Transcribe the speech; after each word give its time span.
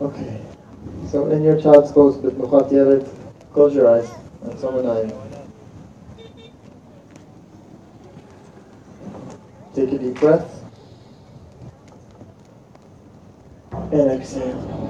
Okay. 0.00 0.40
So 1.10 1.30
in 1.30 1.42
your 1.42 1.60
child's 1.60 1.92
goes 1.92 2.16
but 2.16 2.34
Mukhat 2.34 2.70
Yevet, 2.70 3.08
close 3.52 3.74
your 3.74 3.90
eyes 3.90 4.10
and 4.42 4.58
someone, 4.58 4.86
I. 4.86 5.10
Take 9.74 9.92
a 9.92 9.98
deep 9.98 10.14
breath. 10.14 10.62
And 13.72 14.10
exhale. 14.10 14.84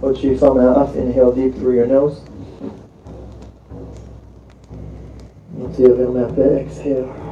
Ochi 0.00 0.38
thumb 0.38 0.60
out. 0.60 0.94
inhale 0.96 1.32
deep 1.32 1.54
through 1.54 1.74
your 1.74 1.86
nose. 1.86 2.22
Montez 5.52 5.88
vers 5.88 6.08
ma 6.08 6.26
paix, 6.32 6.60
exhale. 6.60 7.29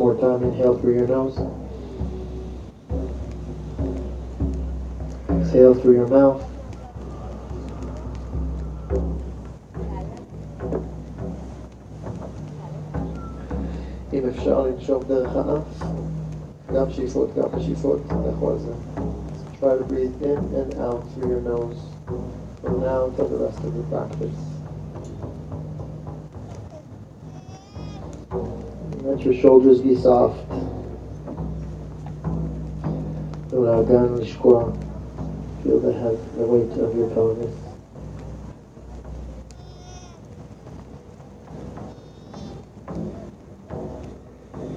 more 0.00 0.14
time, 0.14 0.42
inhale 0.42 0.78
through 0.78 0.94
your 0.94 1.06
nose. 1.06 1.38
Exhale 5.28 5.74
through 5.74 5.94
your 5.94 6.08
mouth. 6.08 6.42
אם 14.12 14.28
אפשר 14.28 14.62
לנשום 14.62 15.02
דרך 15.08 15.36
האף, 15.36 15.82
גם 16.74 16.90
שאיפות, 16.90 17.28
גם 17.36 17.48
נשיפות, 17.56 17.98
לכו 18.28 18.50
על 18.50 18.58
זה. 18.58 18.72
Try 19.60 19.78
to 19.78 19.84
breathe 19.84 20.22
in 20.22 20.38
and 20.60 20.74
out 20.80 21.02
through 21.14 21.30
your 21.30 21.40
nose 21.40 21.80
from 22.62 22.80
now 22.80 23.06
until 23.06 23.28
the 23.28 23.38
rest 23.44 23.58
of 23.58 23.74
the 23.74 23.82
practice. 23.90 24.49
Let 29.21 29.33
your 29.33 29.41
shoulders 29.43 29.81
be 29.81 29.95
soft. 29.95 30.49
Uragan 33.51 34.17
Lishkwa. 34.17 34.75
Feel 35.61 35.79
the 35.79 35.93
head, 35.93 36.17
the 36.37 36.41
weight 36.41 36.71
of 36.79 36.97
your 36.97 37.07
pelvis. 37.11 37.55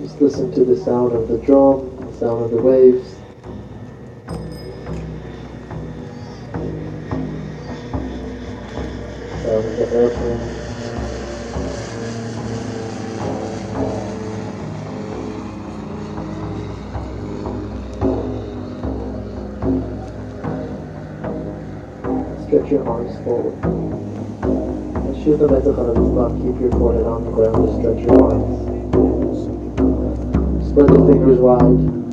Just 0.02 0.20
listen 0.20 0.52
to 0.52 0.62
the 0.62 0.76
sound 0.76 1.14
of 1.14 1.26
the 1.26 1.38
drum, 1.38 1.96
the 1.96 2.12
sound 2.18 2.44
of 2.44 2.50
the 2.50 2.60
waves. 2.60 3.16
The 9.30 9.42
sound 9.42 9.64
of 9.64 9.76
the 9.78 9.96
airplane. 9.96 10.53
Shoot 25.24 25.38
the 25.38 25.46
legs 25.46 25.64
the 25.64 25.72
block, 25.72 26.32
keep 26.32 26.60
your 26.60 26.70
forehead 26.72 27.06
on 27.06 27.24
the 27.24 27.30
ground 27.30 27.56
to 27.56 27.72
stretch 27.80 28.04
your 28.04 28.12
arms. 28.30 28.44
Spread 30.68 30.88
the 30.88 31.00
fingers 31.08 31.38
wide. 31.38 32.04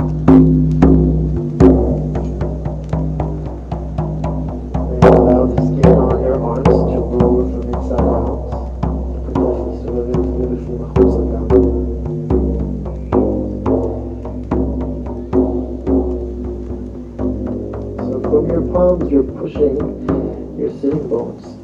from 18.24 18.48
your 18.48 18.62
palms, 18.72 19.12
you're 19.12 19.24
pushing 19.24 19.76
your 20.58 20.70
sitting 20.80 21.10
bones 21.10 21.61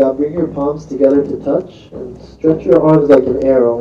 God, 0.00 0.16
bring 0.16 0.32
your 0.32 0.46
palms 0.46 0.86
together 0.86 1.22
to 1.22 1.44
touch 1.44 1.92
and 1.92 2.18
stretch 2.22 2.64
your 2.64 2.82
arms 2.82 3.10
like 3.10 3.24
an 3.24 3.44
arrow. 3.44 3.80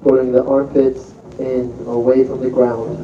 Putting 0.00 0.30
the 0.30 0.44
armpits 0.44 1.12
in 1.40 1.74
away 1.88 2.22
from 2.24 2.40
the 2.40 2.48
ground. 2.48 2.98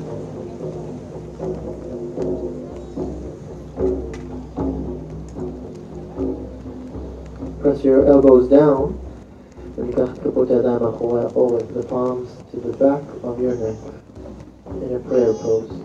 Press 7.60 7.82
your 7.82 8.06
elbows 8.06 8.48
down 8.48 8.96
and 9.76 9.92
the 9.92 11.84
palms 11.88 12.30
to 12.52 12.60
the 12.60 12.76
back 12.76 13.02
of 13.24 13.40
your 13.42 13.56
neck 13.56 13.76
in 14.82 14.94
a 14.94 15.00
prayer 15.00 15.34
pose. 15.34 15.82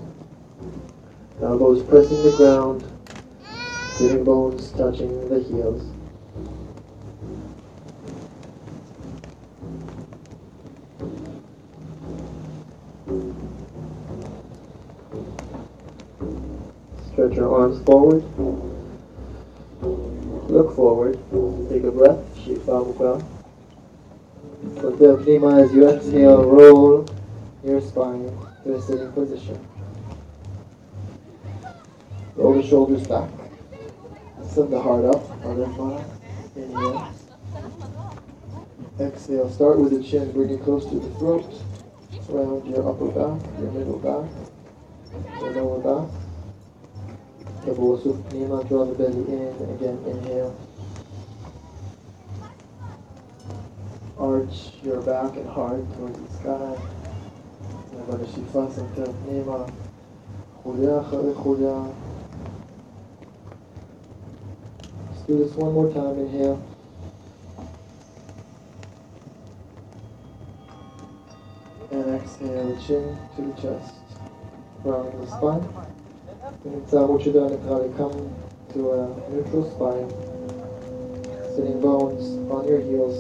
Elbows 1.41 1.81
pressing 1.81 2.21
the 2.21 2.37
ground, 2.37 2.92
sitting 3.97 4.23
bones 4.23 4.71
touching 4.71 5.29
the 5.29 5.39
heels. 5.39 5.83
Stretch 17.11 17.35
your 17.35 17.53
arms 17.53 17.83
forward. 17.85 18.23
Look 20.49 20.75
forward. 20.75 21.19
Take 21.69 21.83
a 21.83 21.91
breath. 21.91 22.19
Shifa 22.37 22.93
Mukha. 22.93 23.23
Hotel 24.81 25.17
Pnima 25.17 25.63
as 25.63 25.73
you 25.73 25.87
exhale, 25.87 26.43
roll 26.43 27.05
your 27.63 27.79
spine 27.81 28.35
to 28.63 28.75
a 28.75 28.81
sitting 28.81 29.11
position. 29.11 29.59
Roll 32.35 32.55
the 32.55 32.67
shoulders 32.67 33.05
back 33.07 33.42
Send 34.52 34.72
the 34.72 34.80
heart 34.80 35.04
up. 35.04 35.22
Adamana. 35.44 36.04
Inhale. 36.56 37.12
Exhale. 39.00 39.50
Start 39.50 39.78
with 39.78 39.92
the 39.92 40.02
chin, 40.02 40.32
bring 40.32 40.50
it 40.50 40.62
close 40.62 40.84
to 40.86 40.98
the 40.98 41.10
throat. 41.18 41.46
Round 42.28 42.66
your 42.66 42.88
upper 42.88 43.06
back, 43.06 43.40
your 43.58 43.70
middle 43.70 43.98
back, 43.98 44.28
your 45.40 45.50
lower 45.52 45.78
back. 45.80 46.10
Tabosuf 47.64 48.16
Pnima, 48.28 48.68
draw 48.68 48.84
the 48.84 48.94
belly 48.94 49.24
in. 49.32 49.54
Again, 49.74 49.98
inhale. 50.06 50.54
Arch 54.18 54.72
your 54.82 55.00
back 55.02 55.36
and 55.36 55.48
heart 55.48 55.84
towards 55.94 56.18
the 56.18 56.28
sky. 56.38 56.76
נעבור 57.96 58.14
לשאיפה, 58.22 58.64
סנטר 58.70 59.10
פנימה, 59.24 59.64
חוליה 60.62 61.00
אחרי 61.00 61.34
חוליה. 61.34 61.80
do 65.27 65.37
this 65.37 65.53
one 65.55 65.73
more 65.73 65.91
time. 65.93 66.19
Inhale. 66.19 66.61
And 71.91 72.15
exhale, 72.15 72.77
chin 72.85 73.17
to 73.35 73.41
the 73.41 73.61
chest. 73.61 73.95
Round 74.83 75.21
the 75.21 75.27
spine. 75.27 75.63
And 76.65 76.73
inside 76.75 76.97
uh, 76.97 77.05
what 77.07 77.23
you're 77.23 77.33
doing 77.33 77.53
is 77.53 77.63
you 77.63 77.93
come 77.97 78.35
to 78.73 78.91
a 78.91 79.31
neutral 79.31 79.69
spine. 79.71 80.09
Sitting 81.55 81.79
bones 81.79 82.51
on 82.51 82.67
your 82.67 82.81
heels. 82.81 83.15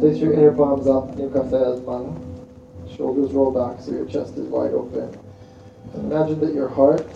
Place 0.00 0.18
your 0.18 0.32
inner 0.32 0.52
palms 0.52 0.86
up, 0.88 1.14
Nuka 1.16 1.44
Mala. 1.44 2.16
Shoulders 2.96 3.32
roll 3.32 3.52
back 3.52 3.82
so 3.82 3.92
your 3.92 4.06
chest 4.06 4.36
is 4.36 4.48
wide 4.48 4.72
open. 4.72 5.16
Imagine 5.94 6.40
that 6.40 6.54
your 6.54 6.68
heart 6.68 7.06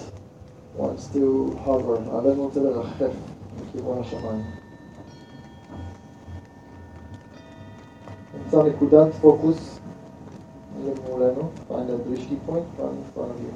Wants 0.77 1.05
still 1.05 1.57
hover, 1.65 1.99
على 2.13 2.33
المنتدى 2.33 2.69
الأخف 2.69 3.13
לכיוון 3.61 4.03
focus. 4.03 4.43
נמצא 8.35 8.63
נקודת 8.63 9.15
פוקוס 9.21 9.81
למולנו, 10.85 11.51
find 11.69 11.91
a 11.91 11.99
drishti 12.09 12.37
point. 12.47 12.67
Find 12.79 12.97
in 12.99 13.05
front 13.15 13.31
of 13.31 13.41
you. 13.41 13.53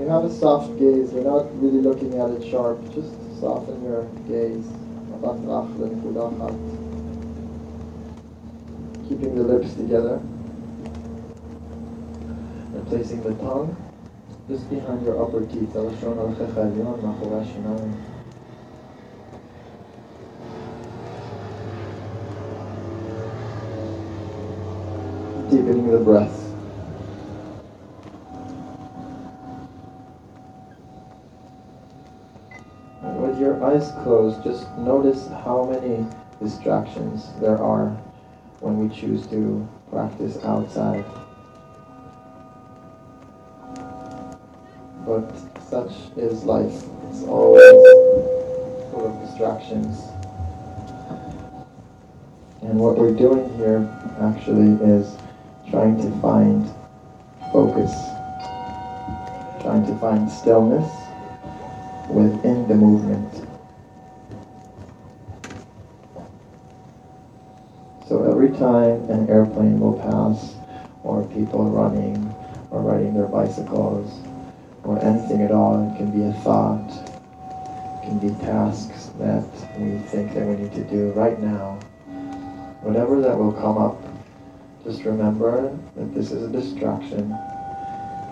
You 0.00 0.08
have 0.08 0.24
a 0.24 0.30
soft 0.30 0.78
gaze, 0.78 1.12
you're 1.12 1.24
not 1.24 1.44
really 1.62 1.80
looking 1.80 2.18
at 2.18 2.30
it 2.30 2.44
sharp, 2.50 2.78
just 2.94 3.12
soften 3.40 3.82
your 3.84 4.04
gaze. 4.28 4.66
Keeping 9.08 9.36
the 9.36 9.42
lips 9.42 9.74
together. 9.74 10.20
And 12.74 12.86
placing 12.88 13.22
the 13.22 13.34
tongue. 13.34 13.76
Just 14.48 14.68
behind 14.68 15.06
your 15.06 15.22
upper 15.22 15.46
teeth, 15.46 15.76
Deepening 25.48 25.92
the 25.92 25.98
breath. 25.98 26.54
And 33.02 33.22
with 33.22 33.38
your 33.38 33.62
eyes 33.62 33.92
closed, 34.02 34.42
just 34.42 34.68
notice 34.78 35.28
how 35.28 35.68
many 35.70 36.04
distractions 36.42 37.28
there 37.40 37.58
are 37.58 37.90
when 38.58 38.76
we 38.78 38.92
choose 38.94 39.24
to 39.28 39.68
practice 39.90 40.42
outside. 40.42 41.04
But 45.12 45.60
such 45.68 45.92
is 46.16 46.44
life. 46.44 46.84
It's 47.10 47.24
always 47.24 47.82
full 48.90 49.12
of 49.12 49.28
distractions. 49.28 49.98
And 52.62 52.78
what 52.78 52.96
we're 52.96 53.14
doing 53.14 53.54
here 53.58 53.86
actually 54.22 54.82
is 54.82 55.14
trying 55.68 55.98
to 55.98 56.10
find 56.22 56.64
focus, 57.52 57.92
trying 59.60 59.84
to 59.84 59.94
find 60.00 60.30
stillness 60.30 60.90
within 62.08 62.66
the 62.66 62.74
movement. 62.74 63.46
So 68.08 68.24
every 68.30 68.48
time 68.56 69.10
an 69.10 69.28
airplane 69.28 69.78
will 69.78 69.98
pass, 69.98 70.54
or 71.04 71.22
people 71.26 71.68
running, 71.68 72.34
or 72.70 72.80
riding 72.80 73.12
their 73.12 73.26
bicycles, 73.26 74.10
or 74.84 75.02
anything 75.04 75.42
at 75.42 75.50
all, 75.50 75.90
it 75.90 75.96
can 75.96 76.10
be 76.10 76.24
a 76.24 76.32
thought, 76.42 76.90
it 78.02 78.06
can 78.06 78.18
be 78.18 78.28
tasks 78.44 79.10
that 79.18 79.44
we 79.78 79.98
think 80.08 80.34
that 80.34 80.46
we 80.46 80.56
need 80.56 80.72
to 80.72 80.84
do 80.84 81.10
right 81.12 81.38
now. 81.40 81.78
Whatever 82.82 83.20
that 83.20 83.36
will 83.36 83.52
come 83.52 83.78
up, 83.78 84.02
just 84.84 85.04
remember 85.04 85.76
that 85.96 86.14
this 86.14 86.32
is 86.32 86.42
a 86.42 86.48
distraction, 86.48 87.32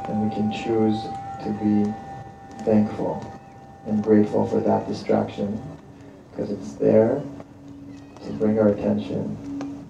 and 0.09 0.29
we 0.29 0.35
can 0.35 0.51
choose 0.51 1.01
to 1.45 1.51
be 1.63 2.65
thankful 2.65 3.25
and 3.87 4.03
grateful 4.03 4.47
for 4.47 4.61
that 4.61 4.87
distraction 4.89 5.61
because 6.31 6.51
it's 6.51 6.73
there 6.75 7.23
to 8.25 8.33
bring 8.33 8.59
our 8.59 8.69
attention 8.69 9.37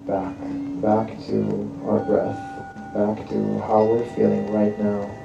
back, 0.05 0.35
back 0.81 1.07
to 1.25 1.81
our 1.85 1.99
breath, 1.99 2.37
back 2.93 3.27
to 3.29 3.59
how 3.61 3.83
we're 3.83 4.05
feeling 4.15 4.51
right 4.51 4.77
now. 4.79 5.20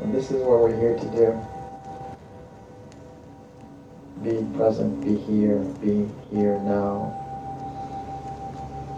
And 0.00 0.14
this 0.14 0.30
is 0.30 0.42
what 0.42 0.60
we're 0.60 0.78
here 0.78 0.96
to 0.96 1.06
do. 1.10 1.34
Be 4.22 4.56
present, 4.56 5.04
be 5.04 5.16
here, 5.16 5.58
be 5.80 6.08
here 6.30 6.58
now. 6.60 7.14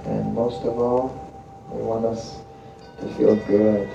And 0.07 0.35
most 0.35 0.63
of 0.65 0.79
all, 0.79 1.11
we 1.73 1.83
want 1.83 2.05
us 2.05 2.39
to 3.01 3.09
feel 3.15 3.37
good. 3.47 3.89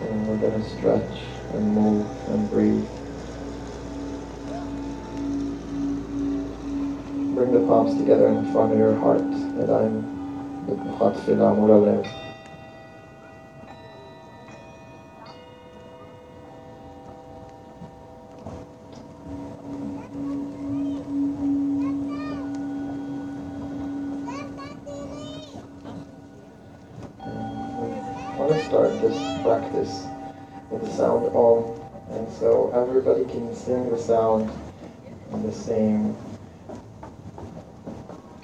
And 0.00 0.28
we're 0.28 0.38
going 0.38 0.62
to 0.62 0.68
stretch 0.70 1.20
and 1.54 1.74
move 1.74 2.06
and 2.28 2.50
breathe. 2.50 2.86
Bring 7.34 7.52
the 7.52 7.66
palms 7.66 7.98
together 7.98 8.28
in 8.28 8.52
front 8.52 8.72
of 8.72 8.78
your 8.78 8.94
heart, 8.96 9.20
and 9.20 9.70
I'm 9.70 10.66
with 10.66 10.78
Muhat 10.78 11.24
Fila 11.24 11.54
sound 34.06 34.50
in 35.32 35.42
the 35.42 35.52
same 35.52 36.16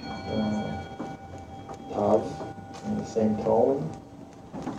uh, 0.03 0.83
tav, 1.91 2.23
in 2.85 2.97
the 2.97 3.05
same 3.05 3.35
tone. 3.37 3.89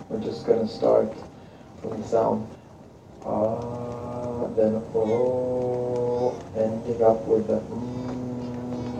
We're 0.09 0.19
just 0.19 0.45
going 0.45 0.67
to 0.67 0.73
start 0.73 1.13
from 1.81 2.01
the 2.01 2.07
sound 2.07 2.47
Ah, 3.23 4.47
then 4.55 4.81
Oh, 4.95 6.33
ending 6.57 7.03
up 7.03 7.23
with 7.27 7.45
the 7.47 7.59
mm. 7.59 8.97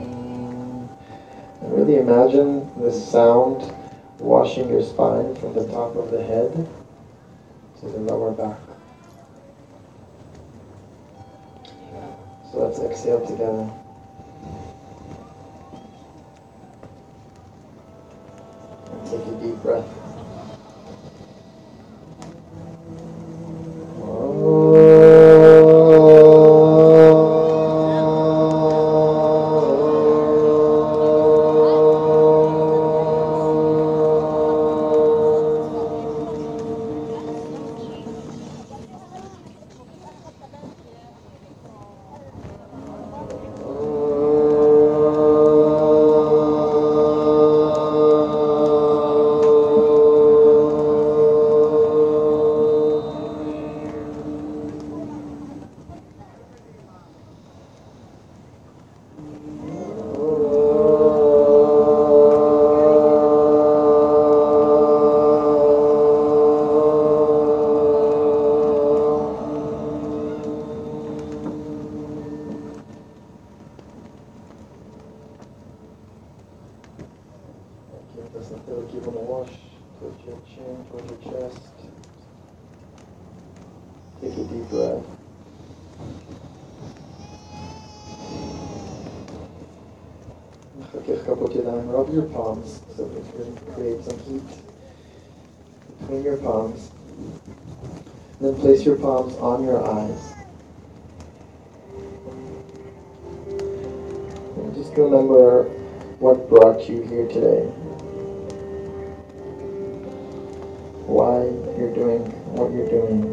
And 1.61 1.73
really 1.73 1.95
imagine 1.97 2.69
this 2.79 3.11
sound 3.11 3.73
washing 4.19 4.69
your 4.69 4.83
spine 4.83 5.35
from 5.37 5.53
the 5.53 5.65
top 5.67 5.95
of 5.95 6.11
the 6.11 6.21
head 6.23 6.53
to 7.79 7.85
the 7.87 7.97
lower 7.97 8.31
back. 8.31 8.70
Let's 12.61 12.79
exhale 12.79 13.25
together. 13.25 13.67
And 18.91 19.05
take 19.09 19.25
a 19.25 19.31
deep 19.41 19.55
breath. 19.63 20.00
on 99.40 99.64
your 99.64 99.86
eyes. 99.88 100.34
And 104.56 104.74
just 104.74 104.92
remember 104.96 105.64
what 106.18 106.48
brought 106.48 106.88
you 106.88 107.02
here 107.02 107.26
today. 107.28 107.64
Why 111.06 111.44
you're 111.78 111.94
doing 111.94 112.22
what 112.52 112.72
you're 112.72 112.88
doing. 112.88 113.32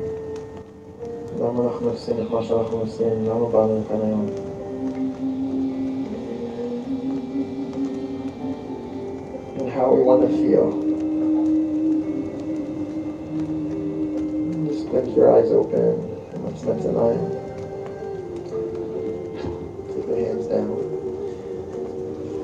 למה 1.39 1.63
אנחנו 1.63 1.89
עושים 1.89 2.15
את 2.21 2.31
מה 2.31 2.43
שאנחנו 2.43 2.77
עושים? 2.77 3.25
למה 3.25 3.49
באנו 3.49 3.79
לכאן 3.79 4.01
היום? 4.01 4.25
And 9.57 9.69
how 9.69 9.91
we 9.93 10.03
want 10.03 10.21
to 10.21 10.29
feel. 10.29 10.86
Just 14.87 14.87
blink 14.87 15.15
your 15.15 15.35
eyes 15.35 15.51
open. 15.51 15.99
What's 16.43 16.63
next 16.63 16.85
in 16.85 16.95
line? 16.95 17.19
Take 19.91 20.07
your 20.07 20.19
hands 20.23 20.47
down. 20.47 20.79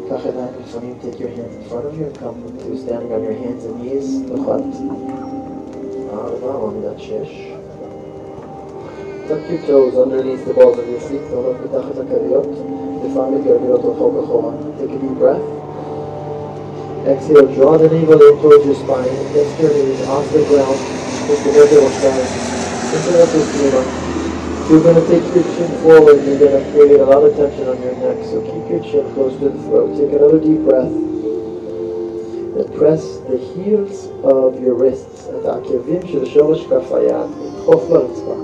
קח 0.10 0.25
ידיים 0.25 0.54
לפעמים, 0.63 0.96
take 1.01 1.20
your 1.20 1.30
hands 1.30 1.56
in 1.56 1.63
front 1.70 1.86
of 1.86 1.98
you 1.98 2.06
and 2.06 2.16
come 2.20 2.38
to 2.60 2.78
standing 2.78 3.12
on 3.13 3.24
your 3.24 3.38
hands 3.44 3.63
and 3.66 3.80
knees, 3.82 4.08
לוחת 4.30 4.62
ארבע, 6.13 6.54
עמידת 6.68 7.00
שש. 7.00 7.51
tuck 9.28 9.50
your 9.50 9.62
toes 9.68 9.96
underneath 10.04 10.44
the 10.46 10.54
balls 10.54 10.78
of 10.78 10.88
your 10.89 11.00
feet, 11.00 11.24
תעלות 11.30 11.56
מתחת 11.63 11.96
לכריות, 11.96 12.48
לפעמים 13.06 13.39
מתגלגלות 13.39 13.82
רחוק 13.86 14.13
אחורה. 14.24 14.51
Take 14.80 14.92
a 14.92 15.00
deep 15.04 15.20
breath. 15.20 15.46
Exhale, 17.08 17.48
draw 17.56 17.78
the 17.78 17.88
navel 17.88 18.22
in 18.28 18.36
towards 18.42 18.66
your 18.66 18.75
spine, 18.75 19.16
lift 19.34 19.60
your 19.62 19.72
knees 19.74 20.01
off 20.13 20.25
the 20.34 20.44
ground, 20.50 20.93
lift 21.30 21.44
the 21.46 21.51
head 21.54 21.70
over 21.74 21.94
down, 22.01 22.20
into 22.94 23.12
the 23.13 23.25
Sushima. 23.32 23.82
You're 24.70 24.84
going 24.84 25.01
to 25.01 25.08
take 25.10 25.25
your 25.34 25.44
chin 25.56 25.72
forward 25.82 26.18
and 26.20 26.28
you're 26.28 26.39
going 26.39 26.63
to 26.63 26.72
create 26.72 27.00
a 27.00 27.06
lot 27.06 27.24
of 27.24 27.36
tension 27.36 27.68
on 27.68 27.82
your 27.82 27.96
neck, 27.98 28.24
so 28.25 28.42
keep 28.42 28.70
your 28.70 28.84
chin 28.84 29.13
close 29.13 29.34
to 29.39 29.50
the 29.50 29.60
throat. 29.63 29.98
Take 29.98 30.13
another 30.13 30.39
deep 30.39 30.62
breath. 30.62 30.94
And 32.60 32.75
press 32.75 33.18
the 33.30 33.38
heels 33.54 34.08
of 34.24 34.62
your 34.62 34.75
wrists 34.75 35.30
את 35.30 35.46
העקבים 35.46 36.08
של 36.08 36.25
שורש 36.25 36.66
כף 36.68 36.92
היד, 36.92 37.30
לדחוף 37.42 37.89
לרצפה. 37.89 38.36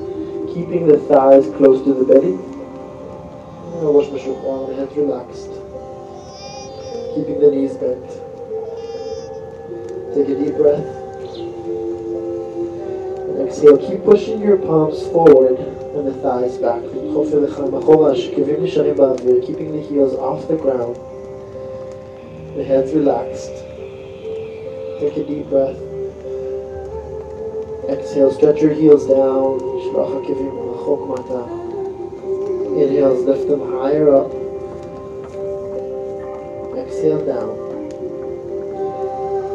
keeping 0.56 0.88
the 0.88 0.98
thighs 1.10 1.46
close 1.58 1.84
to 1.84 1.94
the 1.94 2.06
belly. 2.06 2.38
הראש 3.82 4.10
משוחרר, 4.14 4.66
the 4.68 4.76
head 4.76 4.98
relaxed. 4.98 5.52
Keeping 7.16 7.40
the 7.40 7.52
knees 7.52 7.74
bent. 7.78 8.10
Take 10.16 10.30
a 10.30 10.36
deep 10.44 10.58
breath. 10.58 10.99
exhale, 13.51 13.79
keep 13.79 14.05
pushing 14.05 14.41
your 14.41 14.57
palms 14.57 15.03
forward 15.09 15.59
and 15.59 16.07
the 16.07 16.15
thighs 16.23 16.57
back. 16.59 16.81
Keeping 19.45 19.73
the 19.73 19.83
heels 19.89 20.15
off 20.15 20.47
the 20.47 20.57
ground. 20.57 20.95
The 22.57 22.63
head's 22.63 22.93
relaxed. 22.93 23.51
Take 25.01 25.17
a 25.17 25.25
deep 25.27 25.49
breath. 25.49 25.77
Exhale, 27.91 28.31
stretch 28.31 28.63
your 28.63 28.73
heels 28.73 29.07
down. 29.09 29.59
Inhales, 32.79 33.25
lift 33.25 33.49
them 33.49 33.61
higher 33.73 34.15
up. 34.15 34.31
Exhale 36.79 37.27
down. 37.27 37.51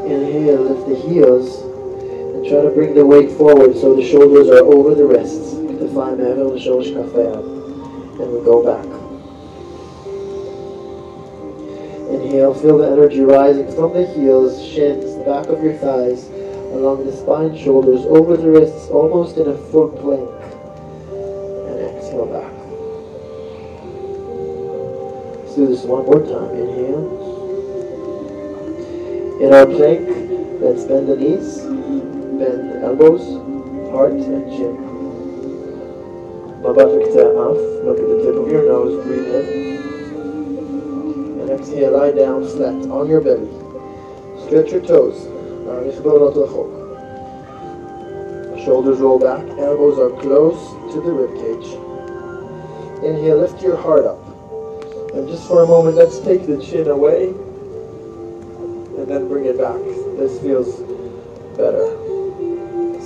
Inhale, 0.05 0.61
lift 0.63 0.85
the 0.89 0.95
heels. 0.95 1.64
Try 2.47 2.61
to 2.61 2.69
bring 2.69 2.93
the 2.93 3.03
weight 3.03 3.31
forward 3.31 3.75
so 3.75 3.95
the 3.95 4.07
shoulders 4.07 4.49
are 4.49 4.63
over 4.63 4.93
the 4.93 5.03
wrists. 5.03 5.53
And 5.53 5.79
we 8.31 8.39
go 8.45 8.63
back. 8.63 8.85
Inhale, 12.13 12.53
feel 12.53 12.77
the 12.77 12.87
energy 12.91 13.21
rising 13.21 13.65
from 13.75 13.93
the 13.93 14.05
heels, 14.05 14.63
shins, 14.63 15.15
the 15.15 15.23
back 15.23 15.47
of 15.47 15.63
your 15.63 15.73
thighs, 15.73 16.27
along 16.73 17.05
the 17.07 17.11
spine, 17.17 17.57
shoulders, 17.57 18.05
over 18.05 18.37
the 18.37 18.51
wrists, 18.51 18.89
almost 18.89 19.37
in 19.37 19.47
a 19.47 19.57
full 19.57 19.89
plank. 19.89 20.29
And 21.65 21.79
exhale 21.97 22.27
back. 22.27 22.53
Let's 25.41 25.55
do 25.55 25.65
this 25.65 25.83
one 25.83 26.05
more 26.05 26.21
time. 26.21 26.55
Inhale. 26.55 27.09
In 29.41 29.51
our 29.51 29.65
plank, 29.65 30.07
let's 30.61 30.83
bend 30.83 31.07
the 31.07 31.15
knees 31.15 31.65
bend 32.39 32.69
the 32.69 32.81
elbows, 32.81 33.21
heart 33.91 34.13
and 34.13 34.51
chin. 34.51 34.75
Mabafik 36.61 37.13
to 37.13 37.23
look 37.85 37.99
at 37.99 38.07
the 38.07 38.17
tip 38.23 38.35
of 38.35 38.47
your 38.49 38.65
nose, 38.65 39.03
breathe 39.05 39.35
in. 39.35 39.45
And 41.41 41.49
exhale, 41.49 41.91
lie 41.97 42.11
down 42.11 42.43
flat 42.47 42.89
on 42.89 43.07
your 43.07 43.21
belly. 43.21 43.49
Stretch 44.45 44.71
your 44.71 44.81
toes. 44.81 45.27
Shoulders 48.65 48.99
roll 48.99 49.19
back, 49.19 49.45
elbows 49.59 49.99
are 49.99 50.09
close 50.21 50.59
to 50.93 51.01
the 51.01 51.11
ribcage. 51.11 51.67
Inhale, 53.03 53.37
lift 53.37 53.61
your 53.61 53.75
heart 53.77 54.05
up. 54.05 54.19
And 55.13 55.27
just 55.29 55.47
for 55.47 55.63
a 55.63 55.67
moment, 55.67 55.95
let's 55.95 56.19
take 56.19 56.47
the 56.47 56.57
chin 56.61 56.87
away 56.87 57.27
and 58.97 59.07
then 59.07 59.27
bring 59.27 59.45
it 59.45 59.57
back. 59.59 59.77
This 60.17 60.39
feels 60.41 60.79
better. 61.55 62.04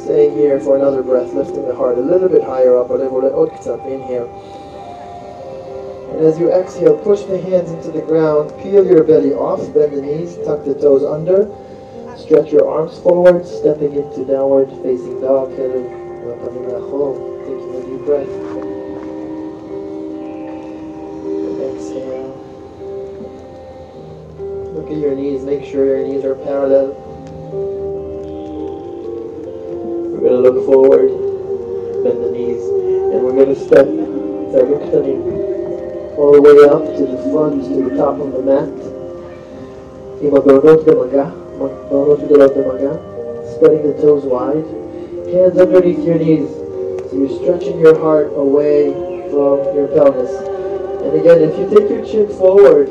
Staying 0.10 0.34
here 0.34 0.60
for 0.60 0.76
another 0.76 1.04
breath, 1.04 1.34
lifting 1.34 1.68
the 1.68 1.76
heart 1.76 2.00
a 2.00 2.02
little 2.02 2.28
bit 2.28 2.42
higher 2.42 2.76
up. 2.76 2.90
Oh, 2.90 3.46
Inhale. 3.86 4.26
And 6.10 6.26
as 6.26 6.40
you 6.40 6.52
exhale, 6.52 6.98
push 6.98 7.22
the 7.26 7.40
hands 7.40 7.70
into 7.70 7.92
the 7.92 8.02
ground, 8.02 8.50
peel 8.64 8.84
your 8.84 9.04
belly 9.04 9.34
off, 9.34 9.60
bend 9.72 9.94
the 9.94 10.02
knees, 10.02 10.36
tuck 10.44 10.66
the 10.66 10.74
toes 10.74 11.04
under, 11.06 11.46
stretch 12.18 12.52
your 12.52 12.68
arms 12.68 12.98
forward, 12.98 13.46
stepping 13.46 13.94
into 13.94 14.26
downward 14.26 14.70
facing 14.82 15.22
dog, 15.22 15.52
taking 15.52 15.86
a 17.76 17.82
deep 17.86 18.02
breath. 18.04 18.28
And 21.38 21.62
exhale. 21.70 22.34
Look 24.74 24.90
at 24.90 24.98
your 24.98 25.14
knees, 25.14 25.44
make 25.44 25.64
sure 25.64 25.86
your 25.86 26.08
knees 26.08 26.26
are 26.26 26.34
parallel. 26.34 27.09
We're 30.19 30.25
going 30.27 30.43
to 30.43 30.51
look 30.51 30.67
forward, 30.67 31.11
bend 32.03 32.19
the 32.25 32.31
knees, 32.31 32.63
and 33.13 33.23
we're 33.23 33.39
going 33.39 33.55
to 33.55 33.61
step 33.67 33.87
all 36.17 36.33
the 36.33 36.41
way 36.41 36.57
up 36.71 36.85
to 36.97 37.03
the 37.07 37.19
front, 37.31 37.65
to 37.65 37.89
the 37.89 37.97
top 37.97 38.19
of 38.21 38.33
the 38.33 38.43
mat. 38.43 38.71
עם 40.23 40.35
הבעונות 40.35 40.85
במגע, 40.85 41.27
בעונות 41.91 42.19
גדולות 42.21 42.53
במגע, 42.57 42.93
spreading 43.55 43.83
the 43.83 43.95
toes 44.03 44.25
wide, 44.25 44.65
hands 45.33 45.59
underneath 45.59 46.03
your 46.05 46.19
knees, 46.19 46.49
so 47.07 47.13
you're 47.19 47.37
stretching 47.41 47.79
your 47.79 47.99
heart 47.99 48.33
away 48.37 48.93
from 49.31 49.59
your 49.77 49.89
pelvis. 49.89 50.33
And 51.05 51.13
again, 51.21 51.39
if 51.43 51.53
you 51.59 51.67
take 51.75 51.89
your 51.91 52.05
chin 52.07 52.29
forward, 52.39 52.89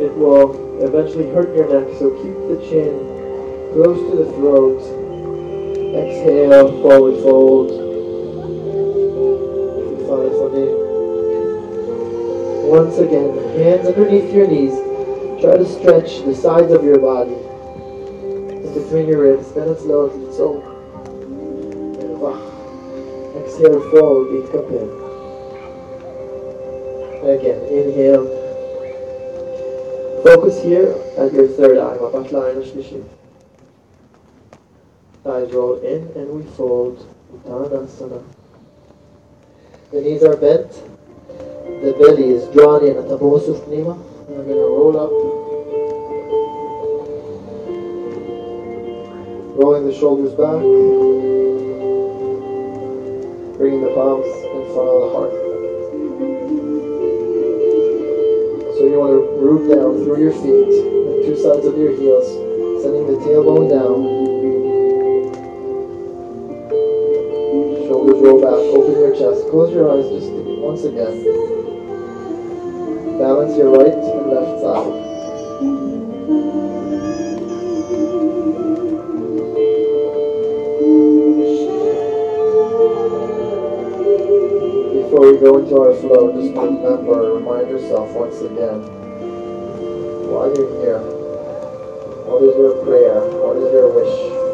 it 0.00 0.12
will 0.16 0.48
eventually 0.82 1.28
hurt 1.34 1.54
your 1.54 1.68
neck, 1.74 1.86
so 1.98 2.10
keep 2.22 2.36
the 2.50 2.58
chin 2.68 2.92
close 3.74 4.00
to 4.10 4.14
the 4.20 4.28
throat. 4.36 4.80
Exhale, 5.97 6.81
forward 6.81 7.23
fold. 7.23 7.87
Once 12.67 12.97
again, 12.97 13.33
hands 13.57 13.87
underneath 13.87 14.33
your 14.33 14.45
knees. 14.45 14.73
Try 15.41 15.55
to 15.57 15.65
stretch 15.65 16.25
the 16.25 16.35
sides 16.35 16.71
of 16.71 16.83
your 16.83 16.99
body. 16.99 17.31
In 17.31 18.73
between 18.73 19.07
your 19.07 19.23
ribs. 19.23 19.53
Then 19.53 19.69
it's 19.69 19.83
low 19.83 20.09
to 20.09 20.33
soul. 20.33 20.61
Exhale, 23.37 23.79
forward, 23.89 24.51
kapil. 24.51 24.87
Again, 27.23 27.61
inhale. 27.71 28.27
Focus 30.23 30.61
here 30.61 30.93
at 31.17 31.31
your 31.31 31.47
third 31.47 31.77
eye. 31.77 33.16
Roll 35.53 35.79
in 35.79 36.11
and 36.15 36.29
we 36.29 36.43
fold. 36.55 37.07
Uttanasana. 37.45 38.21
The 39.91 40.01
knees 40.01 40.23
are 40.23 40.35
bent. 40.35 40.69
The 40.69 41.95
belly 41.97 42.29
is 42.29 42.47
drawn 42.53 42.83
in. 42.85 42.95
Atabosu 42.95 43.55
pnima. 43.65 43.97
We're 44.27 44.43
going 44.43 44.47
to 44.47 44.67
roll 44.67 44.97
up. 44.99 45.11
Rolling 49.57 49.87
the 49.87 49.93
shoulders 49.93 50.33
back. 50.33 50.61
Bringing 53.57 53.81
the 53.81 53.93
palms 53.95 54.27
in 54.27 54.63
front 54.73 54.89
of 54.89 55.01
the 55.01 55.09
heart. 55.15 55.33
So 58.75 58.85
you 58.85 58.99
want 58.99 59.13
to 59.13 59.19
root 59.41 59.69
down 59.73 60.03
through 60.03 60.19
your 60.21 60.33
feet, 60.33 60.69
the 60.69 61.23
two 61.25 61.35
sides 61.41 61.65
of 61.65 61.77
your 61.77 61.91
heels, 61.95 62.27
sending 62.83 63.07
the 63.07 63.17
tailbone 63.25 63.69
down. 63.69 64.16
Shoulders 68.07 68.23
roll 68.23 68.39
back, 68.41 68.53
open 68.53 68.93
your 68.93 69.11
chest, 69.11 69.49
close 69.49 69.73
your 69.73 69.91
eyes 69.91 70.07
just 70.07 70.31
once 70.31 70.85
again. 70.85 71.25
Balance 73.19 73.57
your 73.57 73.71
right 73.75 73.91
and 73.91 74.31
left 74.31 74.61
side. 74.63 74.93
Before 84.93 85.27
we 85.29 85.37
go 85.39 85.57
into 85.57 85.75
our 85.75 85.93
flow, 85.99 86.31
just 86.31 86.55
remember, 86.55 87.33
remind 87.33 87.67
yourself 87.67 88.09
once 88.11 88.39
again, 88.39 88.87
why 90.31 90.47
you're 90.55 90.79
here. 90.79 91.03
What 92.23 92.41
is 92.41 92.55
your 92.55 92.85
prayer? 92.85 93.19
What 93.43 93.57
is 93.57 93.69
your 93.73 93.91
wish? 93.93 94.46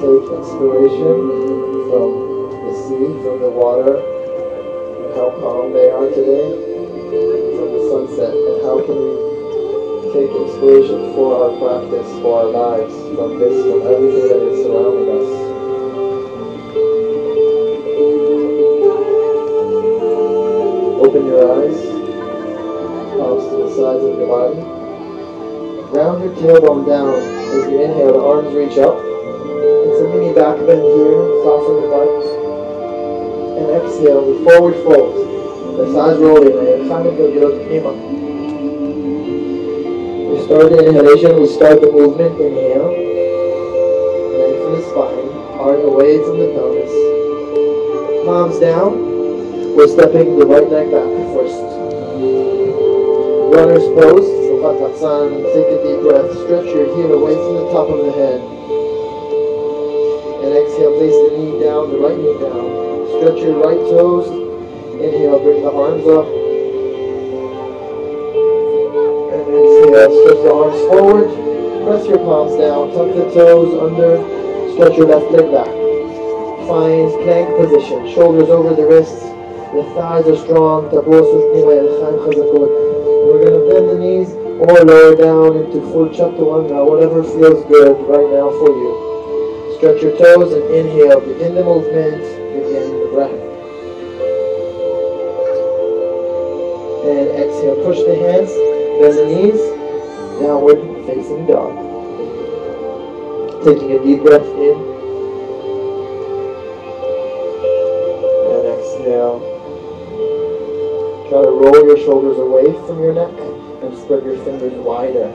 Take 0.00 0.32
inspiration 0.32 1.28
from 1.92 2.08
the 2.64 2.72
sea, 2.88 3.04
from 3.20 3.36
the 3.44 3.52
water, 3.52 4.00
and 4.00 5.12
how 5.12 5.28
calm 5.44 5.74
they 5.76 5.90
are 5.90 6.08
today, 6.08 6.56
from 7.52 7.68
the 7.68 7.82
sunset, 7.92 8.32
and 8.32 8.64
how 8.64 8.80
can 8.80 8.96
we 8.96 9.12
take 10.16 10.32
inspiration 10.32 11.12
for 11.12 11.36
our 11.36 11.52
practice, 11.60 12.08
for 12.24 12.40
our 12.40 12.48
lives, 12.48 12.96
from 13.12 13.38
this, 13.38 13.52
from 13.60 13.84
everything 13.92 14.24
that 14.24 14.40
is 14.40 14.64
surrounding 14.64 15.08
us. 15.20 15.28
Open 21.04 21.26
your 21.28 21.44
eyes, 21.60 21.76
palms 23.20 23.44
to 23.52 23.56
the 23.60 23.68
sides 23.76 24.04
of 24.08 24.16
your 24.16 24.28
body. 24.32 24.64
Round 25.92 26.24
your 26.24 26.32
tailbone 26.40 26.86
down 26.88 27.20
as 27.20 27.70
you 27.70 27.82
inhale, 27.82 28.12
the 28.14 28.24
arms 28.24 28.54
reach 28.54 28.78
up. 28.78 29.10
Back 30.30 30.56
bend 30.64 30.80
here, 30.80 31.26
soften 31.42 31.82
the 31.82 31.88
butt. 31.90 32.22
And 33.58 33.66
exhale, 33.82 34.22
the 34.22 34.36
forward 34.44 34.76
fold. 34.84 35.14
The 35.76 35.84
sides 35.92 36.20
rolling, 36.20 36.54
we 36.54 36.86
start 40.46 40.70
the 40.70 40.78
inhalation, 40.86 41.40
we 41.40 41.48
start 41.48 41.80
the 41.80 41.90
movement, 41.90 42.40
inhale. 42.40 42.94
Lengthen 44.38 44.70
the 44.70 44.82
spine, 44.88 45.28
heart 45.58 45.82
away 45.82 46.22
from 46.22 46.38
the 46.38 46.46
pelvis. 46.54 46.94
Palms 48.24 48.58
down. 48.60 49.74
We're 49.74 49.88
stepping 49.88 50.38
the 50.38 50.46
right 50.46 50.68
leg 50.70 50.92
back 50.92 51.10
first. 51.34 51.58
Runner's 53.50 53.88
pose, 53.98 54.30
Take 54.60 55.66
a 55.66 55.82
deep 55.82 56.00
breath. 56.02 56.30
Stretch 56.32 56.66
your 56.66 56.86
heel 56.94 57.12
away 57.14 57.34
from 57.34 57.54
the 57.54 57.72
top 57.72 57.88
of 57.88 58.04
the 58.06 58.12
head. 58.12 58.59
Exhale, 60.80 60.96
place 60.96 61.12
the 61.12 61.36
knee 61.36 61.60
down, 61.60 61.92
the 61.92 62.00
right 62.00 62.16
knee 62.16 62.40
down. 62.40 62.64
Stretch 63.20 63.44
your 63.44 63.60
right 63.60 63.84
toes. 63.92 64.32
Inhale, 64.96 65.36
bring 65.44 65.60
the 65.60 65.68
arms 65.68 66.08
up. 66.08 66.24
And 69.28 69.44
exhale, 69.44 70.08
stretch 70.08 70.40
the 70.40 70.48
arms 70.48 70.80
forward. 70.88 71.28
Press 71.84 72.08
your 72.08 72.16
palms 72.24 72.56
down. 72.56 72.96
Tuck 72.96 73.12
the 73.12 73.28
toes 73.28 73.76
under. 73.76 74.24
Stretch 74.72 74.96
your 74.96 75.04
left 75.04 75.28
leg 75.28 75.52
back. 75.52 75.68
Find 76.64 77.12
plank 77.28 77.52
position. 77.60 78.08
Shoulders 78.16 78.48
over 78.48 78.72
the 78.72 78.88
wrists. 78.88 79.20
The 79.76 79.84
thighs 79.92 80.24
are 80.32 80.40
strong. 80.40 80.88
We're 80.88 81.04
going 81.04 81.20
to 83.52 83.68
bend 83.68 83.84
the 83.84 84.00
knees 84.00 84.32
or 84.64 84.80
lower 84.80 85.12
down 85.14 85.60
into 85.60 85.84
full 85.92 86.08
chaturanga, 86.08 86.80
whatever 86.88 87.22
feels 87.22 87.68
good 87.68 88.00
right 88.08 88.32
now 88.32 88.48
for 88.48 88.72
you. 88.72 89.09
Stretch 89.80 90.02
your 90.02 90.12
toes 90.18 90.52
and 90.52 90.64
inhale. 90.74 91.20
Begin 91.20 91.54
the 91.54 91.64
movement. 91.64 92.20
Begin 92.52 93.00
the 93.00 93.08
breath. 93.14 93.32
And 97.08 97.28
exhale. 97.40 97.82
Push 97.82 98.04
the 98.04 98.14
hands. 98.14 98.52
Bend 99.00 99.16
the 99.16 99.24
knees. 99.24 99.60
Downward 100.38 100.84
facing 101.06 101.46
dog. 101.46 101.72
Taking 103.64 103.92
a 103.92 104.04
deep 104.04 104.20
breath 104.20 104.44
in. 104.44 104.76
And 108.52 108.64
exhale. 108.76 109.40
Try 111.30 111.40
to 111.40 111.52
roll 111.56 111.86
your 111.86 111.96
shoulders 112.04 112.36
away 112.36 112.66
from 112.86 113.00
your 113.00 113.14
neck 113.14 113.32
and 113.82 113.96
spread 113.96 114.24
your 114.26 114.36
fingers 114.44 114.74
wider. 114.74 115.32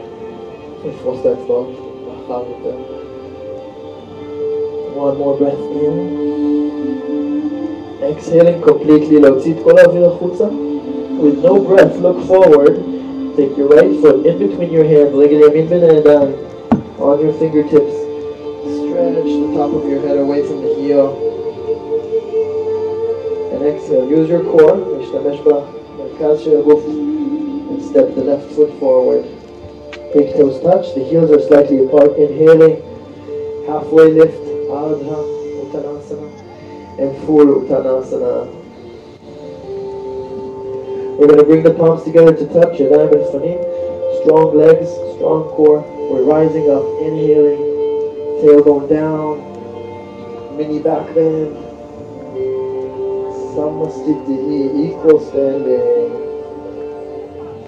One 4.95 5.17
more 5.17 5.35
breath 5.37 5.59
in. 5.59 6.23
Exhaling 8.01 8.61
completely. 8.61 9.19
With 9.19 9.45
no 11.43 11.59
breath, 11.59 11.97
look 11.97 12.25
forward. 12.25 12.77
Take 13.35 13.57
your 13.57 13.67
right 13.67 13.99
foot 13.99 14.25
in 14.25 14.37
between 14.39 14.71
your 14.71 14.85
hands. 14.85 15.13
Um, 15.13 16.33
on 16.97 17.19
your 17.19 17.33
fingertips. 17.33 17.93
Stretch 18.71 19.27
the 19.27 19.51
top 19.53 19.73
of 19.75 19.83
your 19.89 19.99
head 19.99 20.17
away 20.17 20.47
from 20.47 20.61
the 20.61 20.73
heel. 20.75 21.11
And 23.51 23.65
exhale. 23.67 24.07
Use 24.09 24.29
your 24.29 24.43
core. 24.43 24.77
And 27.67 27.81
step 27.83 28.15
the 28.15 28.23
left 28.23 28.49
foot 28.53 28.71
forward. 28.79 29.25
Big 30.13 30.35
toes 30.35 30.61
touch, 30.61 30.93
the 30.95 31.03
heels 31.03 31.31
are 31.31 31.41
slightly 31.45 31.79
apart. 31.83 32.15
Inhaling, 32.17 32.81
halfway 33.67 34.13
lift, 34.13 34.44
Uttanasana, 34.75 36.27
and 36.99 37.25
full 37.25 37.45
Uttanasana. 37.45 38.65
We're 41.17 41.27
going 41.27 41.39
to 41.39 41.45
bring 41.45 41.63
the 41.63 41.73
palms 41.73 42.03
together 42.03 42.33
to 42.33 42.45
touch, 42.47 42.77
Yadayim 42.77 43.11
and 43.13 43.25
Fanim. 43.31 43.59
Strong 44.21 44.57
legs, 44.57 44.89
strong 45.15 45.43
core. 45.55 45.79
We're 46.11 46.23
rising 46.23 46.69
up, 46.69 46.83
inhaling, 47.01 47.61
tailbone 48.43 48.89
down, 48.89 49.39
mini 50.57 50.79
back 50.79 51.13
bend. 51.15 51.55
Samasthiti, 53.55 54.89
equal 54.89 55.19
standing. 55.29 56.11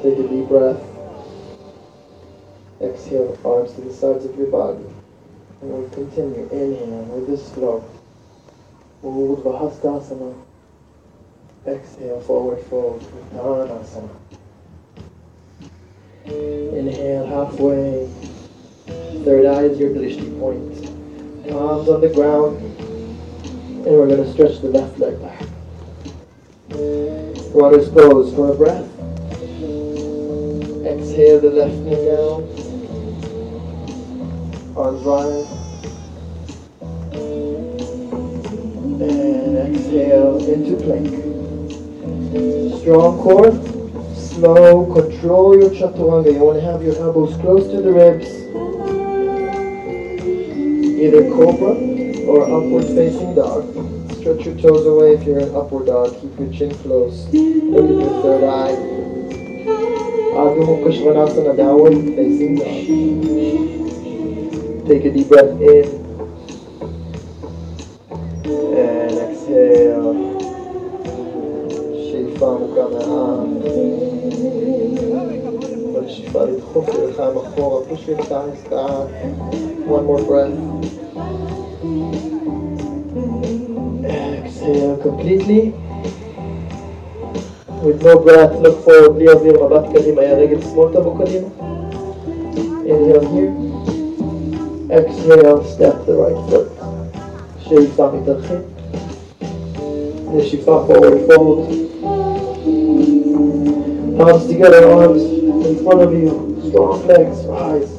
Take 0.03 0.19
a 0.19 0.27
deep 0.27 0.47
breath. 0.49 0.83
Exhale, 2.81 3.37
arms 3.45 3.71
to 3.73 3.81
the 3.81 3.93
sides 3.93 4.25
of 4.25 4.35
your 4.37 4.47
body. 4.47 4.83
And 5.61 5.71
we'll 5.71 5.89
continue. 5.89 6.47
Inhale 6.51 7.03
with 7.03 7.27
this 7.27 7.49
flow. 7.53 7.83
Urdhva 9.03 9.59
Hastasana. 9.61 10.35
Exhale, 11.65 12.21
forward 12.21 12.61
fold. 12.65 13.01
Uttanasana. 13.33 14.09
Inhale 16.25 17.25
halfway. 17.25 18.09
Third 19.23 19.45
eye 19.45 19.63
is 19.63 19.79
your 19.79 19.89
drishti 19.89 20.39
point. 20.39 21.49
Palms 21.49 21.89
on 21.89 22.01
the 22.01 22.09
ground. 22.09 22.57
And 22.57 23.85
we're 23.85 24.07
going 24.07 24.23
to 24.23 24.31
stretch 24.33 24.61
the 24.61 24.69
left 24.69 24.99
leg 24.99 25.21
back. 25.21 25.41
Waters 27.53 27.89
pose 27.89 28.33
for 28.35 28.51
a 28.51 28.55
breath. 28.55 28.85
Exhale 30.85 31.39
the 31.39 31.49
left 31.49 31.75
knee 31.75 32.05
down. 32.05 32.56
Arms 34.77 35.03
rise. 35.05 35.47
And 39.01 39.57
exhale 39.57 40.37
into 40.47 40.75
plank. 40.83 41.09
Strong 42.81 43.17
core. 43.17 43.51
Slow. 44.15 44.85
Control 44.93 45.59
your 45.59 45.71
chaturanga. 45.71 46.31
You 46.31 46.43
want 46.43 46.59
to 46.59 46.61
have 46.61 46.83
your 46.83 46.95
elbows 46.97 47.35
close 47.37 47.65
to 47.71 47.81
the 47.81 47.91
ribs. 47.91 48.27
Either 51.01 51.23
cobra 51.31 51.73
or 52.27 52.43
upward 52.43 52.85
facing 52.85 53.33
dog. 53.33 53.65
Stretch 54.19 54.45
your 54.45 54.57
toes 54.57 54.85
away 54.85 55.13
if 55.15 55.23
you're 55.23 55.39
in 55.39 55.55
upward 55.55 55.87
dog. 55.87 56.21
Keep 56.21 56.39
your 56.39 56.53
chin 56.53 56.75
close. 56.83 57.25
Look 57.33 57.85
at 57.85 57.97
your 57.97 58.21
third 58.21 58.43
eye. 58.43 58.75
Adho 60.37 60.61
Mukha 60.67 60.91
Svanasana, 60.93 61.57
downward 61.57 61.95
facing 62.15 62.55
dog. 62.57 63.86
Take 64.86 65.04
a 65.04 65.10
deep 65.10 65.28
breath 65.28 65.60
in. 65.60 65.86
And 68.82 69.18
exhale. 69.26 70.12
שאיפה 72.10 72.46
עמוקה 72.50 72.84
מהאף. 72.92 73.48
בשאיפה 76.04 76.44
לדחוף 76.44 76.88
ידיים 76.88 77.36
אחורה. 77.36 77.80
Push 77.80 78.08
your 78.08 78.22
thighs 78.24 78.62
back. 78.70 79.08
One 79.88 80.04
more 80.06 80.22
breath. 80.28 80.58
Exhale 84.04 84.96
completely. 85.06 85.62
With 87.84 88.00
no 88.04 88.18
breath, 88.18 88.54
look 88.60 88.84
forward, 88.84 89.12
בלי 89.12 89.28
אוויר, 89.32 89.64
מבט 89.64 89.84
קדימה, 89.94 90.20
היה 90.20 90.34
רגל 90.34 90.60
שמאל 90.60 90.92
תבוא 90.92 91.18
קדימה. 91.18 91.48
Inhale 92.86 93.24
here. 93.32 93.75
Exhale, 94.89 95.65
step 95.65 96.05
the 96.05 96.13
right 96.15 96.49
foot. 96.49 96.69
Shiri 97.67 97.93
Sami 97.93 98.19
Tadchi. 98.25 98.57
Initially 100.31 100.63
forward 100.63 101.27
fold. 101.27 101.67
Palms 104.17 104.47
together, 104.47 104.89
arms 104.89 105.23
in 105.23 105.83
front 105.83 106.01
of 106.01 106.13
you. 106.13 106.29
Strong 106.69 107.05
legs, 107.05 107.45
rise. 107.47 107.91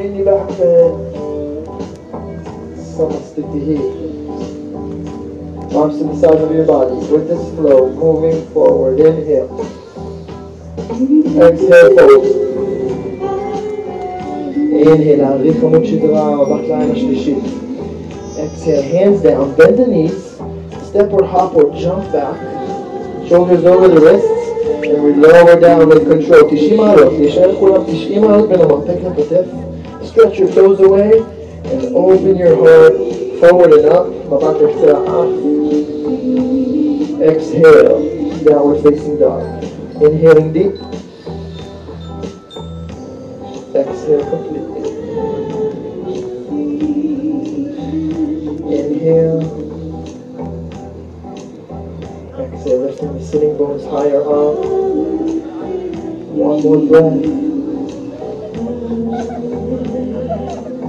In 0.00 0.16
your 0.16 0.24
back 0.24 0.48
bend. 0.56 0.96
Samastiti 2.80 3.60
here. 3.66 3.92
Arms 5.78 5.98
to 5.98 6.04
the 6.04 6.16
side 6.16 6.40
of 6.40 6.50
your 6.50 6.64
body. 6.64 6.94
With 7.12 7.28
this 7.28 7.44
flow, 7.56 7.90
moving 7.92 8.50
forward. 8.54 9.00
Inhale. 9.00 9.60
Exhale, 11.42 11.94
fold. 11.94 12.43
Inhale, 14.73 15.17
להאריך 15.17 15.63
עמוד 15.63 15.85
שדרה, 15.85 16.35
מבט 16.35 16.67
לעין 16.69 16.91
השלישית. 16.91 17.37
Exhale, 18.37 18.81
hands 18.93 19.21
down, 19.21 19.53
bend 19.57 19.77
the 19.77 19.87
knees, 19.87 20.39
step 20.89 21.11
or 21.11 21.25
hop 21.25 21.55
or 21.55 21.67
jump 21.83 22.05
back, 22.13 22.37
shoulders 23.27 23.65
over 23.65 23.87
the 23.87 24.01
wrists, 24.05 24.39
And 24.89 25.03
we 25.03 25.13
lower 25.13 25.59
down 25.59 25.87
with 25.89 26.07
control. 26.07 26.43
90 26.51 26.77
מעלות. 26.77 27.13
נשאר 27.19 27.55
כולם 27.59 27.83
90 27.85 28.21
מעלות 28.21 28.49
בין 28.49 28.61
המרפק 28.61 28.95
לכתף. 29.03 29.45
Stretch 30.03 30.39
your 30.39 30.47
toes 30.55 30.79
away 30.79 31.13
and 31.71 31.95
open 31.95 32.35
your 32.37 32.55
heart 32.63 32.95
forward 33.39 33.73
and 33.73 33.85
up. 33.85 34.07
מבט 34.29 34.61
לקצה 34.61 34.97
האף. 34.97 35.29
Exhale. 37.21 38.19
Downward 38.45 38.79
facing 38.83 39.19
dog. 39.19 39.43
Inhaling 40.01 40.53
deep. 40.53 40.75
Exhale 43.75 44.23
completely. 44.31 44.52
Sitting 53.34 53.58
bones 53.58 53.82
higher 53.86 54.20
up. 54.20 54.58
One 56.38 56.62
more 56.62 56.86
breath. 56.86 57.18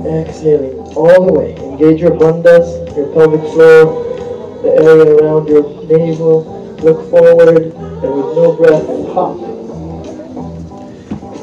Exhaling 0.06 0.78
all 0.94 1.26
the 1.26 1.34
way. 1.34 1.56
Engage 1.56 2.02
your 2.02 2.12
bandhas, 2.12 2.96
your 2.96 3.08
pelvic 3.14 3.42
floor, 3.52 4.62
the 4.62 4.70
area 4.78 5.16
around 5.16 5.48
your 5.48 5.64
navel. 5.86 6.44
Look 6.84 7.10
forward 7.10 7.74
and 7.74 8.14
with 8.14 8.38
no 8.38 8.54
breath, 8.56 8.86
pop. 9.16 9.42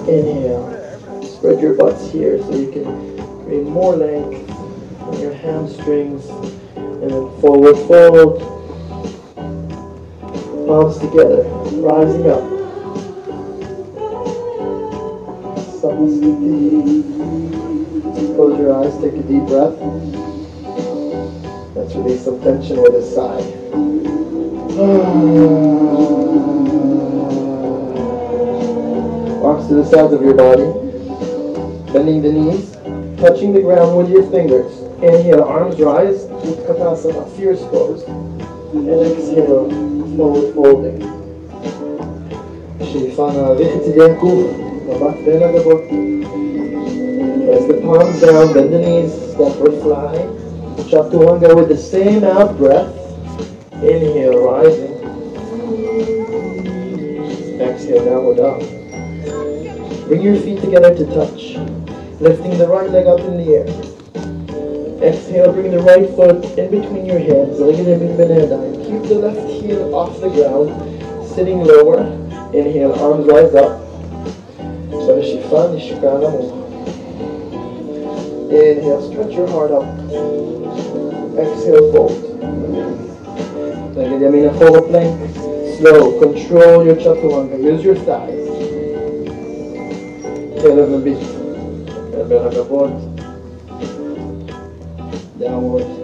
Inhale. 0.06 0.70
Spread 1.26 1.60
your 1.60 1.74
butts 1.74 2.12
here 2.12 2.38
so 2.38 2.54
you 2.54 2.70
can 2.70 3.44
create 3.44 3.66
more 3.66 3.96
length 3.96 4.48
in 5.14 5.20
your 5.20 5.34
hamstrings. 5.34 6.28
And 6.76 7.10
then 7.10 7.40
forward 7.40 7.74
fold. 7.88 8.61
Palms 10.66 10.98
together, 10.98 11.42
rising 11.82 12.30
up. 12.30 12.42
Close 18.34 18.58
your 18.58 18.72
eyes, 18.74 18.94
take 19.00 19.12
a 19.14 19.22
deep 19.22 19.44
breath. 19.46 19.76
Let's 21.74 21.94
release 21.94 22.24
some 22.24 22.40
tension 22.40 22.80
with 22.80 22.94
a 22.94 23.02
sigh. 23.02 23.42
Arms 29.42 29.68
to 29.68 29.74
the 29.74 29.84
sides 29.84 30.12
of 30.12 30.22
your 30.22 30.34
body. 30.34 30.64
Bending 31.92 32.22
the 32.22 32.32
knees, 32.32 32.72
touching 33.20 33.52
the 33.52 33.60
ground 33.60 33.96
with 33.98 34.08
your 34.08 34.22
fingers. 34.30 34.72
Inhale, 35.02 35.42
arms 35.42 35.78
rise, 35.78 36.24
Utkatasana, 36.24 37.26
fierce 37.36 37.60
pose. 37.62 38.04
And 38.72 38.88
exhale, 38.88 39.91
molding. 40.16 41.00
She 42.80 43.10
found 43.12 43.36
a 43.36 43.54
Vihitidenku, 43.56 44.86
the 44.86 44.94
Matbela 44.94 45.52
the 45.52 45.62
book. 45.62 45.88
Press 47.46 47.66
the 47.66 47.80
palms 47.82 48.20
down, 48.20 48.52
bend 48.52 48.72
the 48.72 48.78
knees, 48.78 49.12
step 49.32 49.60
or 49.60 49.72
fly. 49.80 50.14
Chaturanga 50.90 51.54
with 51.56 51.68
the 51.68 51.76
same 51.76 52.24
out 52.24 52.56
breath. 52.58 52.94
Inhale, 53.82 54.44
rising. 54.44 54.92
Exhale, 57.60 58.04
downward 58.04 58.36
dog. 58.36 58.60
Bring 60.08 60.22
your 60.22 60.36
feet 60.36 60.60
together 60.60 60.94
to 60.94 61.06
touch, 61.06 61.56
lifting 62.20 62.58
the 62.58 62.68
right 62.68 62.90
leg 62.90 63.06
up 63.06 63.20
in 63.20 63.38
the 63.38 63.54
air. 63.54 63.66
Exhale, 65.02 65.52
bring 65.52 65.70
the 65.70 65.80
right 65.80 66.08
foot 66.10 66.44
in 66.58 66.70
between 66.70 67.06
your 67.06 67.18
hands. 67.18 68.81
Keep 68.92 69.04
the 69.04 69.14
left 69.14 69.48
heel 69.48 69.94
off 69.94 70.20
the 70.20 70.28
ground, 70.28 70.68
sitting 71.26 71.64
lower. 71.64 72.00
Inhale, 72.52 72.92
arms 73.00 73.26
rise 73.26 73.54
up. 73.54 73.80
Mukha. 76.28 76.60
Inhale, 78.52 79.10
stretch 79.10 79.32
your 79.32 79.48
heart 79.48 79.70
up. 79.70 79.88
Exhale, 81.38 81.90
fold. 81.90 82.20
Lagyan 83.96 84.20
namin 84.20 84.52
forward 84.58 84.84
plank. 84.90 85.16
Slow. 85.78 86.20
Control 86.20 86.84
your 86.84 86.96
chaturanga. 86.96 87.56
Use 87.64 87.82
your 87.82 87.96
thighs. 87.96 88.44
Tail 90.60 90.78
of 90.80 90.90
the 90.90 90.98
beat. 91.00 91.16
Elbow 92.12 92.44
hagabot. 92.44 92.92
Downward. 95.40 96.01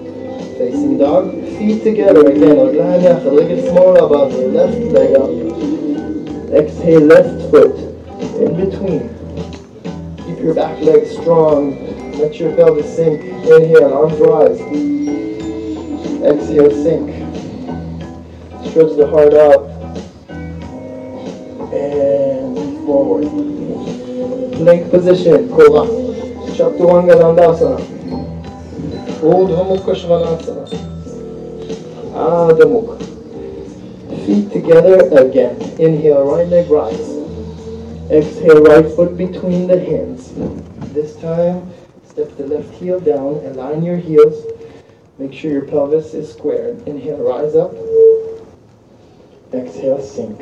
Facing 0.58 0.98
dog. 0.98 1.32
Feet 1.58 1.84
together 1.84 2.28
again. 2.28 2.60
רגליים 2.60 3.02
יחד. 3.02 3.28
רגל 3.28 3.62
שמאל 3.62 3.98
above 3.98 4.32
the 4.32 4.48
left 4.58 4.82
leg 4.94 5.14
up. 5.16 5.30
Exhale, 6.54 7.06
left 7.14 7.52
foot 7.52 7.76
in 8.40 8.56
between. 8.56 9.10
Keep 10.26 10.40
your 10.44 10.54
back 10.54 10.80
leg 10.82 11.08
strong. 11.08 11.62
Let 12.20 12.40
your 12.40 12.56
pelvis 12.56 12.96
sink. 12.96 13.22
Inhale, 13.54 13.94
arms 13.94 14.20
rise. 14.20 14.60
Exhale, 16.30 16.72
sink. 16.84 17.10
Stretch 18.68 18.94
the 18.98 19.08
heart 19.08 19.34
up. 19.34 19.62
And 21.74 22.56
forward. 22.86 23.28
Plank 24.58 24.92
position, 24.92 25.50
Kova. 25.50 25.84
Chaturanga 26.56 27.16
Dandasana. 27.22 27.97
Urdhva 29.21 29.65
Mukha 29.67 29.95
Svanasana. 29.95 30.65
Adho 32.15 32.67
Mukha. 32.71 32.97
Feet 34.25 34.53
together 34.53 35.09
again. 35.19 35.57
Inhale, 35.81 36.25
right 36.25 36.47
leg 36.47 36.71
rise. 36.71 37.17
Exhale, 38.11 38.63
right 38.63 38.87
foot 38.95 39.17
between 39.17 39.67
the 39.67 39.79
hands. 39.79 40.33
This 40.95 41.17
time, 41.17 41.71
step 42.07 42.35
the 42.37 42.47
left 42.47 42.73
heel 42.75 43.01
down, 43.01 43.45
align 43.47 43.83
your 43.83 43.97
heels. 43.97 44.47
Make 45.19 45.35
sure 45.35 45.51
your 45.51 45.65
pelvis 45.65 46.15
is 46.15 46.33
squared. 46.33 46.87
Inhale, 46.87 47.19
rise 47.19 47.57
up. 47.57 47.75
Exhale, 49.53 50.01
sink. 50.01 50.41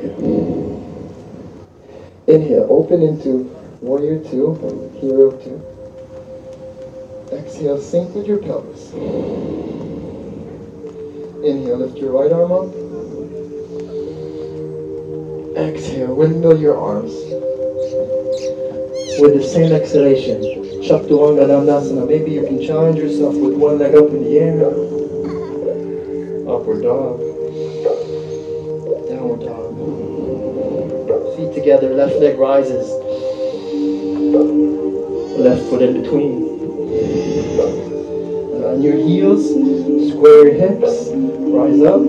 Inhale, 2.26 2.66
open 2.68 3.02
into 3.02 3.50
warrior 3.80 4.18
two, 4.22 4.54
hero 5.00 5.30
two. 5.32 5.75
Exhale, 7.36 7.78
sink 7.78 8.14
with 8.14 8.26
your 8.26 8.38
pelvis. 8.38 8.92
Inhale, 11.44 11.76
lift 11.76 11.98
your 11.98 12.12
right 12.12 12.32
arm 12.32 12.50
up. 12.50 12.72
Exhale, 15.56 16.14
windmill 16.14 16.58
your 16.58 16.78
arms. 16.78 17.12
With 19.20 19.34
the 19.34 19.42
same 19.42 19.72
exhalation, 19.72 20.40
Chaturanga 20.82 21.46
Dandasana. 21.46 22.08
Maybe 22.08 22.30
you 22.30 22.42
can 22.46 22.62
challenge 22.64 22.98
yourself 22.98 23.34
with 23.34 23.54
one 23.54 23.78
leg 23.78 23.94
up 23.94 24.08
in 24.08 24.24
the 24.24 24.38
air. 24.38 24.66
Upward 26.48 26.82
dog. 26.82 27.20
Downward 29.08 29.40
dog. 29.40 29.76
Feet 31.36 31.52
together, 31.54 31.92
left 31.92 32.16
leg 32.16 32.38
rises. 32.38 32.88
Left 35.38 35.62
foot 35.68 35.82
in 35.82 36.00
between. 36.00 36.45
On 38.76 38.82
your 38.82 38.96
heels, 38.98 39.48
square 40.10 40.48
your 40.48 40.54
hips, 40.60 41.08
rise 41.48 41.80
up. 41.80 42.02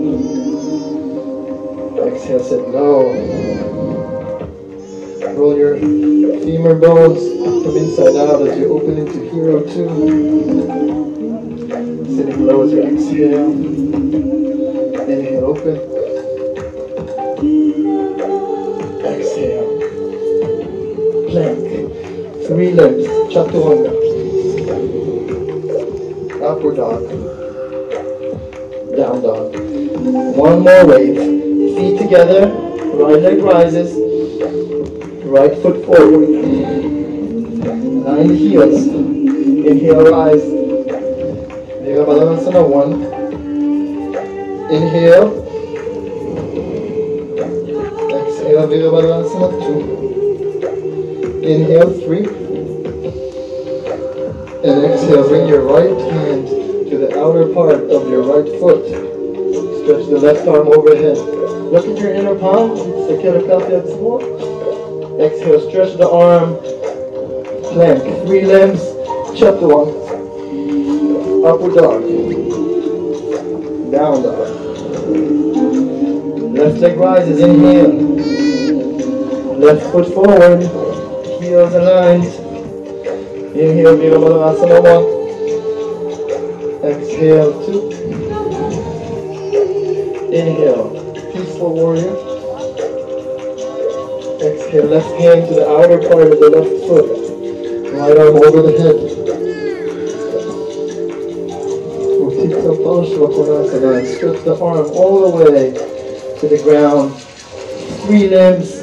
Exhale, 2.05 2.43
sit 2.43 2.67
low. 2.67 3.13
Roll 5.33 5.55
your 5.57 5.77
femur 5.77 6.75
bones 6.75 7.23
from 7.63 7.77
inside 7.77 8.17
out 8.17 8.45
as 8.45 8.59
you 8.59 8.73
open 8.73 8.97
into 8.97 9.19
hero 9.29 9.61
two. 9.63 9.87
Sitting 12.13 12.45
low 12.45 12.63
as 12.63 12.73
you 12.73 12.83
exhale. 12.83 13.49
Inhale, 15.07 15.45
open. 15.45 15.77
Exhale. 19.05 19.67
Plank. 21.29 22.45
Three 22.45 22.71
legs. 22.73 23.07
Chaturanga. 23.33 23.96
Dog. 26.77 27.09
Down 28.95 29.21
dog. 29.23 29.55
One 30.37 30.59
more 30.59 30.85
wave. 30.85 31.17
Feet 31.75 31.97
together. 31.97 32.51
Right 32.93 33.19
leg 33.19 33.39
rises. 33.41 33.97
Right 35.25 35.57
foot 35.57 35.83
forward. 35.87 36.27
The 38.05 38.35
heels. 38.35 38.85
Inhale, 38.85 40.03
rise. 40.11 40.43
Virabhadrasana 41.81 42.61
one. 42.69 42.93
Inhale. 44.69 45.27
Exhale, 48.19 48.67
Virabhadrasana 48.67 49.49
two. 49.65 49.79
Inhale, 51.41 51.89
three. 52.05 52.25
And 54.63 54.85
exhale, 54.85 55.27
bring 55.27 55.47
your 55.47 55.63
right 55.63 55.97
hand 56.11 56.66
outer 57.27 57.53
part 57.53 57.83
of 57.91 58.07
your 58.09 58.23
right 58.23 58.47
foot. 58.57 58.85
Stretch 58.87 60.07
the 60.07 60.17
left 60.17 60.47
arm 60.47 60.69
overhead. 60.69 61.17
Look 61.17 61.85
at 61.85 61.97
your 61.97 62.13
inner 62.13 62.35
palm. 62.39 62.71
Exhale, 65.19 65.59
stretch 65.69 65.97
the 65.97 66.09
arm. 66.09 66.55
Plank. 67.73 68.03
Three 68.25 68.45
limbs. 68.45 68.79
Chapter 69.37 69.67
one. 69.67 69.89
Upper 71.43 71.69
dog. 71.75 72.01
Down 73.91 74.23
dog. 74.23 74.47
Left 76.55 76.77
leg 76.79 76.97
rises. 76.97 77.41
Inhale. 77.41 77.91
Left 79.57 79.91
foot 79.91 80.13
forward. 80.13 80.61
Heels 81.41 81.73
aligned. 81.73 82.25
Inhale, 83.53 83.97
Virabhadrasana 83.97 84.81
one. 84.81 85.16
Exhale, 86.87 87.65
two. 87.65 87.91
Inhale, 90.31 90.89
peaceful 91.33 91.73
warrior. 91.73 92.15
Exhale, 94.41 94.85
left 94.85 95.11
hand 95.19 95.47
to 95.49 95.53
the 95.55 95.67
outer 95.69 95.99
part 96.07 96.31
of 96.31 96.39
the 96.39 96.49
left 96.49 96.73
foot. 96.87 97.07
Right 97.93 98.17
arm 98.17 98.35
over 98.37 98.61
the 98.61 98.77
head. 98.79 99.17
Stretch 104.17 104.43
the 104.45 104.57
arm 104.59 104.89
all 104.91 105.29
the 105.29 105.51
way 105.51 105.71
to 106.39 106.47
the 106.47 106.57
ground. 106.63 107.13
Three 108.03 108.27
limbs. 108.29 108.76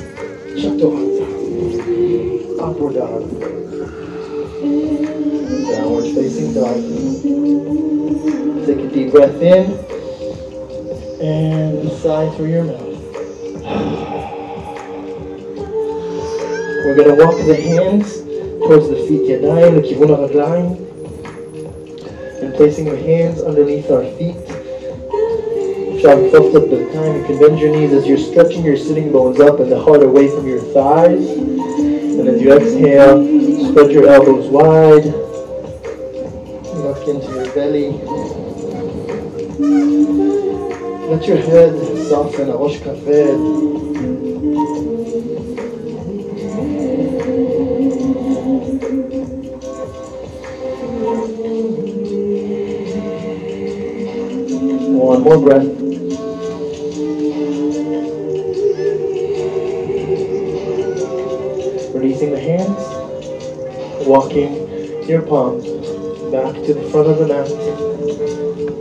breath 9.13 9.41
in 9.41 9.71
and 11.21 11.91
sigh 12.01 12.29
through 12.35 12.49
your 12.49 12.63
mouth. 12.63 12.87
We're 16.83 16.95
going 16.95 17.15
to 17.15 17.23
walk 17.23 17.35
the 17.45 17.55
hands 17.55 18.17
towards 18.65 18.89
the 18.89 18.95
feet, 19.07 19.29
ידיים 19.29 19.75
לכיוון 19.75 20.09
הרגליים, 20.09 20.75
and 22.41 22.53
placing 22.55 22.87
your 22.87 22.97
hands 22.97 23.41
underneath 23.43 23.91
our 23.91 24.05
feet. 24.17 24.35
אפשר 25.95 26.15
לקפוץ 26.15 26.49
קצת 26.49 26.67
ברכיים, 26.67 27.13
you 27.13 27.27
can 27.27 27.37
bend 27.39 27.59
your 27.59 27.69
knees 27.69 27.93
as 27.93 28.07
you're 28.07 28.17
stretching 28.17 28.63
your 28.63 28.77
sitting 28.77 29.11
bones 29.11 29.39
up 29.39 29.59
and 29.59 29.71
the 29.71 29.79
heart 29.79 30.01
away 30.01 30.27
from 30.29 30.47
your 30.47 30.61
thighs. 30.73 31.29
And 32.17 32.27
as 32.27 32.41
you 32.41 32.53
exhale, 32.53 33.17
spread 33.69 33.91
your 33.91 34.07
elbows 34.07 34.47
wide, 34.47 35.05
look 36.83 37.07
into 37.07 37.29
your 37.35 37.49
belly. 37.53 38.12
Let 41.03 41.27
your 41.27 41.37
head 41.37 41.73
soften, 42.09 42.49
הראש 42.49 42.77
כבד. 42.77 43.37
One 55.09 55.21
more 55.23 55.39
breath. 55.39 55.67
Releasing 61.93 62.31
the 62.31 62.39
hands, 62.39 62.81
walking 64.07 64.51
your 65.09 65.23
palms 65.23 65.65
back 66.31 66.53
to 66.65 66.73
the 66.73 66.83
front 66.89 67.07
of 67.09 67.17
the 67.19 67.27
mat. 67.27 67.47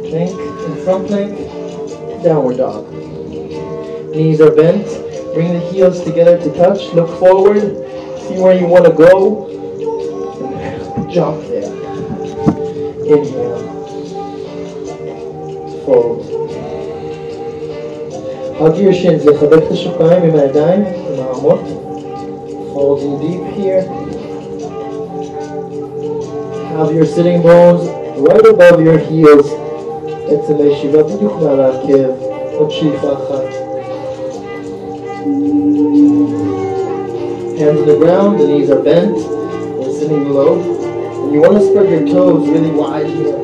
Plank 0.09 0.38
in 0.66 0.85
front 0.85 1.09
plank, 1.09 1.62
downward 2.22 2.57
dog. 2.57 2.90
Knees 4.14 4.40
are 4.40 4.54
bent. 4.54 4.87
Bring 5.35 5.52
the 5.52 5.61
heels 5.70 6.02
together 6.02 6.38
to 6.38 6.54
touch. 6.54 6.92
Look 6.94 7.18
forward. 7.18 7.61
See 8.22 8.38
where 8.38 8.59
you 8.59 8.66
want 8.66 8.85
to 8.87 8.92
go. 8.92 9.46
Jump 11.11 11.40
there. 11.48 11.72
Inhale. 13.07 13.59
Fold. 15.85 16.38
hug 18.59 18.76
your 18.76 18.92
shins. 18.92 19.26
לחבק 19.26 19.62
את 19.66 19.70
השוקיים 19.70 20.22
עם 20.22 20.35
הידיים, 20.35 20.85
עם 20.85 21.26
העמות. 21.26 21.61
Folding 22.74 23.18
deep 23.22 23.44
here. 23.57 23.83
Have 26.76 26.92
your 26.92 27.07
sitting 27.07 27.42
bones 27.42 27.83
right 28.28 28.46
above 28.46 28.81
your 28.81 28.98
heels. 28.98 29.46
עצם 30.33 30.54
הישיבה 30.59 31.02
בדיוק 31.02 31.33
מעל 31.42 31.61
העקב. 31.61 32.11
עוד 32.59 32.70
שאיפה 32.70 33.12
אחת. 33.12 33.44
Hands 37.59 37.81
on 37.81 37.87
the 37.87 37.98
ground, 37.98 38.38
the 38.38 38.46
knees 38.46 38.70
are 38.70 38.83
bent. 38.90 39.16
We're 39.78 39.92
sitting 40.00 40.31
low. 40.33 40.52
And 41.22 41.33
you 41.35 41.40
want 41.40 41.54
to 41.59 41.64
spread 41.68 41.88
your 41.90 42.07
toes 42.07 42.48
really 42.48 42.70
wide 42.70 43.11
here. 43.18 43.37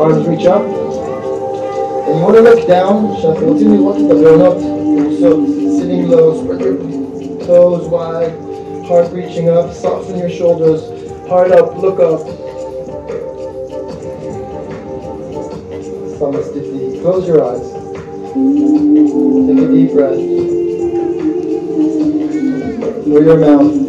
Arms 0.00 0.26
reach 0.26 0.46
up. 0.46 0.64
And 2.06 2.14
you 2.18 2.22
want 2.26 2.36
to 2.38 2.42
look 2.42 2.66
down. 2.66 3.16
שאנחנו 3.20 3.46
רוצים 3.52 3.74
לראות 3.74 3.96
את 3.96 4.10
הבעונות. 4.10 4.56
So 5.20 5.28
sitting 5.78 6.10
low, 6.10 6.34
spread 6.40 6.60
your 6.60 6.76
toes 7.46 7.84
wide. 7.88 8.34
Heart 8.88 9.12
reaching 9.12 9.48
up. 9.48 9.72
Soften 9.72 10.18
your 10.18 10.30
shoulders. 10.30 10.80
Heart 11.28 11.52
up, 11.52 11.68
look 11.82 12.00
up. 12.00 12.22
Close 16.31 17.25
your 17.25 17.41
eyes. 17.41 17.71
Take 19.47 19.57
a 19.57 19.67
deep 19.71 19.93
breath. 19.93 20.17
Through 23.05 23.23
your 23.23 23.37
mouth, 23.37 23.86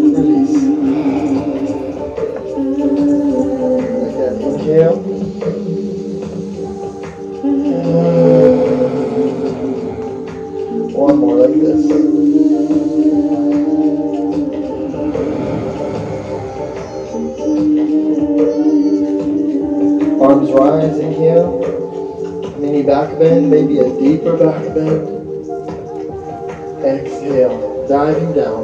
Exhale, 26.85 27.87
diving 27.89 28.33
down. 28.33 28.63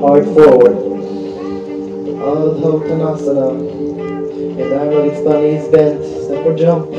Hard 0.00 0.24
forward. 0.24 0.76
Adho 2.18 2.70
Uttanasana. 2.80 3.48
And 4.60 4.72
Ironic 4.72 5.24
body 5.24 5.50
is 5.50 5.68
bent. 5.68 6.02
Step 6.24 6.44
or 6.44 6.54
jump. 6.56 6.90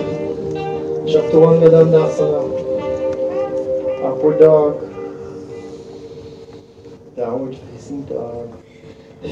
Chaturanga 1.12 1.67
Dandasana. 1.76 2.41
Upward 4.06 4.39
dog. 4.39 4.74
Downward 7.17 7.58
facing 7.58 8.06
dog. 8.06 8.63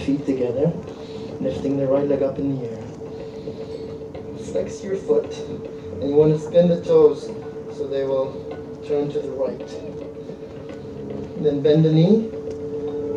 Feet 0.06 0.26
together. 0.26 0.74
Lifting 1.40 1.78
the 1.78 1.88
right 1.88 2.06
leg 2.06 2.22
up 2.22 2.38
in 2.38 2.60
the 2.60 2.66
air. 2.70 2.84
Flex 4.52 4.84
your 4.84 4.98
foot. 4.98 5.32
And 6.02 6.10
you 6.10 6.16
want 6.16 6.34
to 6.34 6.40
spin 6.40 6.68
the 6.68 6.82
toes 6.82 7.30
so 7.76 7.88
they 7.88 8.04
will 8.04 8.34
turn 8.88 9.10
to 9.12 9.20
the 9.20 9.30
right. 9.32 9.68
Then 11.42 11.62
bend 11.62 11.84
the 11.86 11.92
knee 11.92 12.30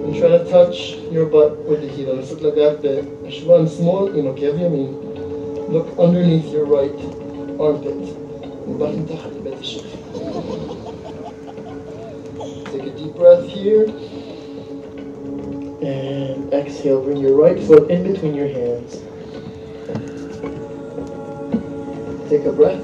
and 0.05 0.17
try 0.17 0.29
to 0.29 0.45
touch 0.51 0.97
your 1.11 1.27
butt 1.27 1.59
with 1.64 1.81
the 1.83 1.88
heel. 1.88 2.14
Nasut 2.17 2.41
lagarte. 2.41 3.05
Ashwan 3.27 3.69
small. 3.69 4.09
Look 5.69 5.99
underneath 5.99 6.47
your 6.47 6.64
right 6.64 6.99
armpit. 7.61 8.17
Take 12.67 12.83
a 12.83 12.91
deep 12.97 13.14
breath 13.14 13.45
here. 13.47 13.85
And 15.81 16.53
exhale, 16.53 17.03
bring 17.03 17.19
your 17.19 17.37
right 17.37 17.59
foot 17.61 17.91
in 17.91 18.03
between 18.11 18.35
your 18.35 18.49
hands. 18.49 19.03
Take 22.30 22.46
a 22.46 22.52
breath. 22.52 22.84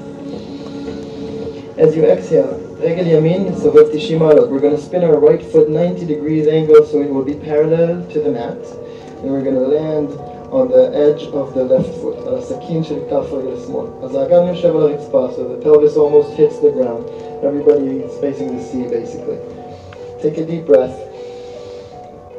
As 1.78 1.96
you 1.96 2.04
exhale, 2.04 2.54
רגל 2.80 3.06
ימין, 3.06 3.54
סובב 3.56 3.88
90 3.92 4.18
מעלות. 4.18 4.50
We're 4.50 4.60
going 4.60 4.76
to 4.76 4.82
spin 4.82 5.04
our 5.04 5.18
right 5.18 5.42
foot 5.42 5.68
90 5.68 6.06
degrees 6.06 6.46
angle 6.46 6.84
so 6.84 7.00
it 7.00 7.10
will 7.10 7.24
be 7.24 7.34
parallel 7.34 8.04
to 8.12 8.20
the 8.20 8.30
mat. 8.30 8.58
And 9.22 9.30
we're 9.30 9.42
going 9.42 9.60
to 9.64 9.68
land 9.78 10.10
on 10.50 10.68
the 10.68 10.86
edge 11.06 11.22
of 11.40 11.54
the 11.54 11.64
left 11.64 11.94
foot, 12.02 12.26
על 12.26 12.34
הסכין 12.34 12.84
של 12.84 12.98
כף 13.10 13.32
רגל 13.32 13.56
שמאל. 13.66 13.86
אז 14.02 14.14
האגן 14.14 14.46
יושב 14.48 14.76
על 14.76 14.82
הרצפה, 14.82 15.26
so 15.36 15.38
the 15.38 15.64
pelvis 15.64 15.96
almost 15.96 16.30
hits 16.36 16.58
the 16.58 16.70
ground. 16.70 17.04
Everybody 17.42 18.00
is 18.06 18.18
facing 18.20 18.56
the 18.56 18.62
sea, 18.62 18.84
basically. 18.88 19.38
Take 20.22 20.38
a 20.38 20.44
deep 20.44 20.66
breath. 20.66 20.96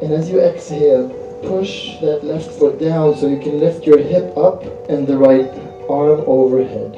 And 0.01 0.11
as 0.13 0.29
you 0.29 0.39
exhale, 0.39 1.09
push 1.43 1.99
that 2.01 2.23
left 2.23 2.51
foot 2.59 2.79
down 2.79 3.15
so 3.17 3.27
you 3.27 3.39
can 3.39 3.59
lift 3.59 3.87
your 3.87 3.97
hip 3.97 4.27
up 4.37 4.59
and 4.89 5.07
the 5.07 5.17
right 5.17 5.51
arm 5.88 6.24
overhead. 6.26 6.92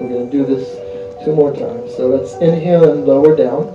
We're 0.00 0.08
going 0.08 0.30
to 0.30 0.30
do 0.30 0.44
this 0.46 0.80
Two 1.24 1.34
more 1.34 1.52
times. 1.52 1.94
So 1.96 2.08
let's 2.08 2.32
inhale 2.36 2.90
and 2.90 3.04
lower 3.04 3.36
down. 3.36 3.68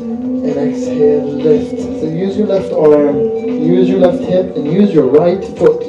And 0.00 0.56
exhale, 0.56 1.26
lift. 1.26 1.78
So 2.00 2.06
use 2.08 2.38
your 2.38 2.46
left 2.46 2.72
arm, 2.72 3.18
use 3.18 3.86
your 3.86 3.98
left 3.98 4.22
hip, 4.22 4.56
and 4.56 4.72
use 4.72 4.90
your 4.90 5.06
right 5.06 5.44
foot. 5.58 5.84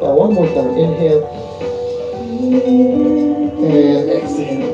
One 0.00 0.34
more 0.34 0.46
time. 0.46 0.78
Inhale. 0.78 1.26
And 3.58 4.10
exhale. 4.10 4.72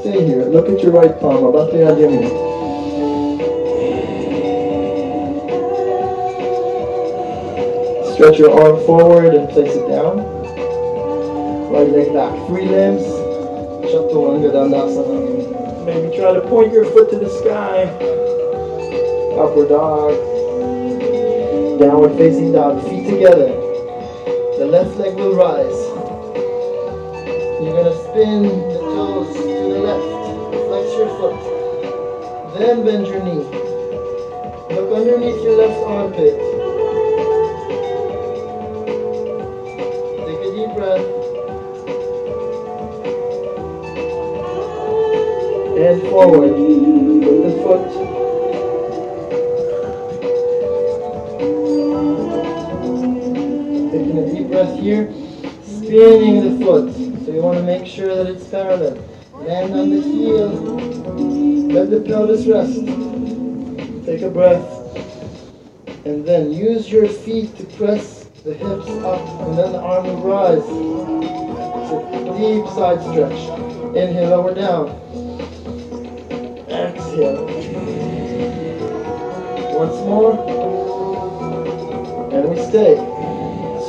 Stay 0.00 0.24
here. 0.24 0.44
Look 0.44 0.68
at 0.68 0.80
your 0.84 0.92
right 0.92 1.18
palm. 1.18 1.42
Abate 1.44 1.82
al 1.82 2.45
Stretch 8.16 8.38
your 8.38 8.58
arm 8.58 8.82
forward 8.86 9.34
and 9.34 9.46
place 9.50 9.76
it 9.76 9.86
down. 9.90 10.16
Right 11.70 11.86
leg 11.90 12.14
back, 12.14 12.32
three 12.46 12.64
limbs. 12.64 13.02
Chaturanga 13.92 14.50
Dandasana. 14.56 15.84
Maybe 15.84 16.16
try 16.16 16.32
to 16.32 16.40
point 16.48 16.72
your 16.72 16.86
foot 16.86 17.10
to 17.10 17.18
the 17.18 17.28
sky. 17.28 17.82
Upward 19.36 19.68
dog. 19.68 20.16
Downward 21.78 22.16
facing 22.16 22.52
dog. 22.52 22.82
Feet 22.88 23.04
together. 23.04 23.48
The 24.56 24.64
left 24.64 24.96
leg 24.96 25.14
will 25.16 25.36
rise. 25.36 25.76
You're 27.60 27.76
gonna 27.76 28.02
spin 28.08 28.44
the 28.44 28.78
toes 28.80 29.36
to 29.36 29.42
the 29.42 29.78
left. 29.84 30.08
Flex 30.68 30.88
your 30.96 31.08
foot. 31.20 32.58
Then 32.58 32.82
bend 32.82 33.08
your 33.08 33.22
knee. 33.22 33.44
Look 34.74 34.90
underneath 34.96 35.42
your 35.44 35.58
left 35.58 35.84
armpit. 35.84 36.55
Forward 46.02 46.52
with 46.52 47.42
the 47.42 47.62
foot. 47.62 47.86
Taking 53.92 54.18
a 54.18 54.32
deep 54.32 54.48
breath 54.48 54.78
here, 54.78 55.12
spinning 55.62 56.58
the 56.58 56.64
foot. 56.64 56.92
So 57.24 57.32
you 57.32 57.42
want 57.42 57.58
to 57.58 57.64
make 57.64 57.86
sure 57.86 58.14
that 58.14 58.26
it's 58.26 58.46
parallel. 58.48 58.96
Land 59.32 59.74
on 59.74 59.90
the 59.90 60.00
heel. 60.00 60.48
Let 61.68 61.90
the 61.90 62.00
pelvis 62.00 62.46
rest. 62.46 62.84
Take 64.06 64.22
a 64.22 64.30
breath. 64.30 64.64
And 66.04 66.24
then 66.24 66.52
use 66.52 66.88
your 66.90 67.08
feet 67.08 67.56
to 67.56 67.64
press 67.76 68.26
the 68.44 68.54
hips 68.54 68.88
up 69.04 69.20
and 69.40 69.58
then 69.58 69.72
the 69.72 69.80
arm 69.80 70.06
will 70.06 70.22
rise. 70.22 70.62
deep 72.38 72.64
side 72.76 73.00
stretch. 73.10 73.96
Inhale, 73.96 74.30
lower 74.30 74.54
down. 74.54 75.25
Exhale. 77.15 77.45
Once 79.81 79.97
more. 80.09 80.33
And 82.33 82.49
we 82.49 82.57
stay. 82.69 82.95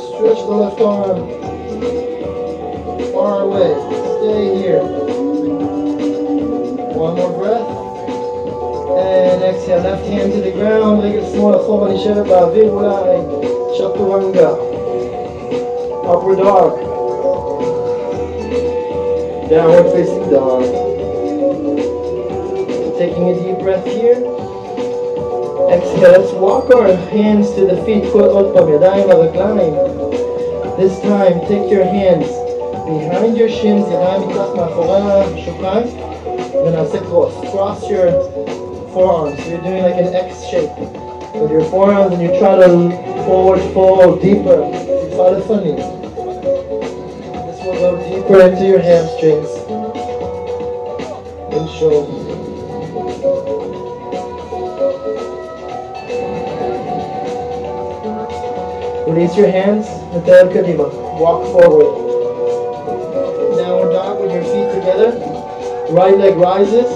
Stretch 0.07 0.41
the 0.47 0.55
left 0.63 0.81
arm. 0.81 1.19
Far 3.11 3.41
away. 3.47 3.71
Stay 4.17 4.43
here. 4.61 4.83
One 7.03 7.15
more 7.15 7.33
breath. 7.39 7.69
And 8.97 9.43
exhale. 9.43 9.81
Left 9.81 10.05
hand 10.05 10.31
to 10.33 10.39
the 10.41 10.51
ground. 10.51 11.03
רגל 11.03 11.25
שמאל 11.33 11.55
אחורה 11.55 11.93
נשארת 11.93 12.27
באוויר 12.27 12.71
אולי. 12.71 13.17
צ'טורנגה. 13.77 14.53
Upward 16.03 16.37
dog. 16.37 16.73
Downward 19.49 19.87
facing 19.93 20.29
dog. 20.29 20.86
Taking 23.18 23.34
a 23.34 23.42
deep 23.42 23.58
breath 23.64 23.82
here. 23.84 24.14
Exhale, 25.74 26.14
let's 26.20 26.30
walk 26.34 26.70
our 26.72 26.94
hands 27.10 27.50
to 27.56 27.66
the 27.66 27.76
feet. 27.84 28.04
This 30.78 30.94
time, 31.02 31.40
take 31.48 31.68
your 31.68 31.82
hands 31.82 32.28
behind 32.86 33.36
your 33.36 33.48
shins, 33.48 33.86
Cross 37.50 37.90
your 37.90 38.12
forearms. 38.92 39.44
You're 39.48 39.62
doing 39.62 39.82
like 39.82 39.96
an 39.96 40.14
X 40.14 40.46
shape 40.48 40.78
with 41.34 41.50
your 41.50 41.64
forearms 41.70 42.14
and 42.14 42.22
you 42.22 42.28
try 42.38 42.54
to 42.54 42.68
forward 43.26 43.58
fold 43.74 44.22
deeper. 44.22 44.60
This 44.70 45.16
will 47.64 47.78
go 47.82 47.98
deeper 48.08 48.40
into 48.42 48.64
your 48.64 48.78
hamstrings 48.78 49.48
and 51.52 51.68
shoulders. 51.80 52.27
Release 59.18 59.36
your 59.36 59.50
hands. 59.50 59.84
Natal 60.14 60.46
Kadima. 60.46 60.86
Walk 61.18 61.42
forward. 61.50 61.90
Downward 63.58 63.90
dog 63.90 64.20
with 64.22 64.30
your 64.30 64.44
feet 64.44 64.70
together. 64.78 65.10
Right 65.90 66.16
leg 66.16 66.36
rises. 66.36 66.86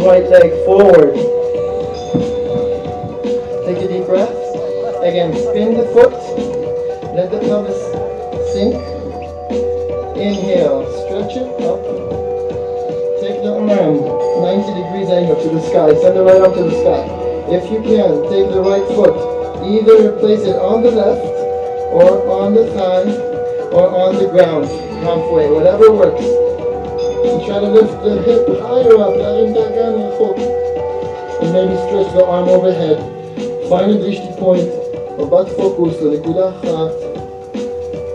Right 0.00 0.24
leg 0.24 0.48
forward. 0.64 1.12
Take 3.68 3.84
a 3.84 3.88
deep 3.92 4.06
breath. 4.06 4.32
Again, 5.04 5.36
spin 5.36 5.76
the 5.76 5.84
foot. 5.92 6.16
Let 7.12 7.30
the 7.30 7.40
pelvis 7.40 7.76
sink. 8.54 8.76
Inhale. 10.16 10.88
Stretch 11.04 11.36
it 11.36 11.52
up. 11.68 11.84
Take 13.20 13.42
the 13.44 13.52
arm 13.60 14.00
90 14.40 14.72
degrees 14.72 15.10
angle 15.10 15.36
to 15.36 15.50
the 15.50 15.60
sky. 15.68 15.92
Send 16.00 16.16
it 16.16 16.22
right 16.22 16.40
up 16.40 16.54
to 16.54 16.62
the 16.62 16.80
sky. 16.80 17.04
If 17.52 17.70
you 17.70 17.82
can, 17.82 18.22
take 18.30 18.48
the 18.50 18.62
right 18.64 18.86
foot 18.96 19.35
Either 19.66 20.12
place 20.20 20.46
it 20.46 20.54
on 20.54 20.82
the 20.82 20.90
left, 20.92 21.26
or 21.90 22.22
on 22.30 22.54
the 22.54 22.70
thigh, 22.70 23.02
or 23.74 23.90
on 23.90 24.14
the 24.14 24.28
ground, 24.28 24.64
halfway, 25.02 25.50
whatever 25.50 25.90
works. 25.90 26.22
And 26.22 27.42
try 27.44 27.58
to 27.58 27.66
lift 27.66 27.90
the 28.04 28.22
hip 28.22 28.46
higher 28.62 28.94
up, 28.94 29.18
and 31.42 31.52
maybe 31.52 31.74
stretch 31.88 32.14
the 32.14 32.24
arm 32.24 32.48
overhead. 32.48 32.98
Find 33.68 33.90
a 33.90 33.98
drishti 33.98 34.38
point, 34.38 34.70
About 35.18 35.48
focus, 35.50 35.98
the. 35.98 36.22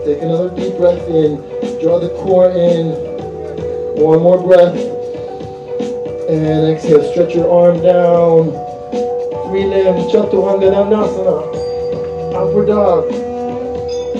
Take 0.06 0.22
another 0.22 0.48
deep 0.56 0.76
breath 0.78 1.06
in, 1.08 1.36
draw 1.82 1.98
the 2.00 2.08
core 2.24 2.50
in, 2.50 2.96
one 4.02 4.22
more 4.22 4.42
breath, 4.42 4.74
and 6.30 6.66
exhale, 6.72 7.04
stretch 7.12 7.34
your 7.34 7.50
arm 7.52 7.82
down 7.82 8.61
three 9.52 9.66
limbs, 9.66 10.10
Chaturanga 10.10 10.72
Dandasana. 10.72 11.36
Upward 12.34 12.68
dog. 12.68 13.10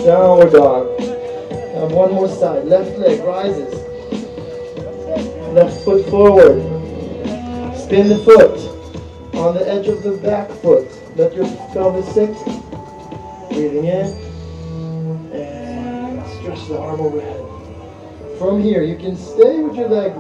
Downward 0.05 0.53
dog. 0.53 1.01
And 1.01 1.91
one 1.95 2.13
more 2.13 2.29
side. 2.29 2.67
Left 2.67 2.99
leg 2.99 3.25
rises. 3.25 3.73
Left 5.55 5.83
foot 5.87 6.05
forward. 6.11 6.61
Spin 7.75 8.09
the 8.09 8.19
foot 8.19 8.59
on 9.35 9.55
the 9.55 9.67
edge 9.67 9.87
of 9.89 10.03
the 10.03 10.19
back 10.19 10.51
foot. 10.61 10.87
Let 11.17 11.35
your 11.35 11.47
pelvis 11.73 12.13
sink. 12.13 12.37
Breathing 13.49 13.87
in. 13.87 14.07
And 15.33 16.23
stretch 16.37 16.69
the 16.69 16.79
arm 16.79 17.01
overhead. 17.01 17.41
From 18.39 18.61
here, 18.63 18.83
you 18.83 18.97
can 18.97 19.17
stay 19.17 19.63
with 19.63 19.77
your 19.77 19.89
leg, 19.89 20.15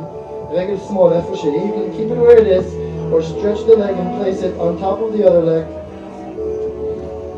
leg 0.53 0.71
is 0.71 0.81
small, 0.89 1.11
left 1.11 1.29
foot. 1.29 1.45
You 1.45 1.53
can 1.53 1.93
keep 1.93 2.09
it 2.09 2.17
where 2.17 2.39
it 2.39 2.47
is 2.47 2.82
or 3.13 3.23
stretch 3.23 3.67
the 3.67 3.77
leg 3.77 3.95
and 3.95 4.17
place 4.17 4.41
it 4.41 4.59
on 4.59 4.79
top 4.79 4.99
of 5.01 5.13
the 5.13 5.23
other 5.29 5.43
leg. 5.43 5.67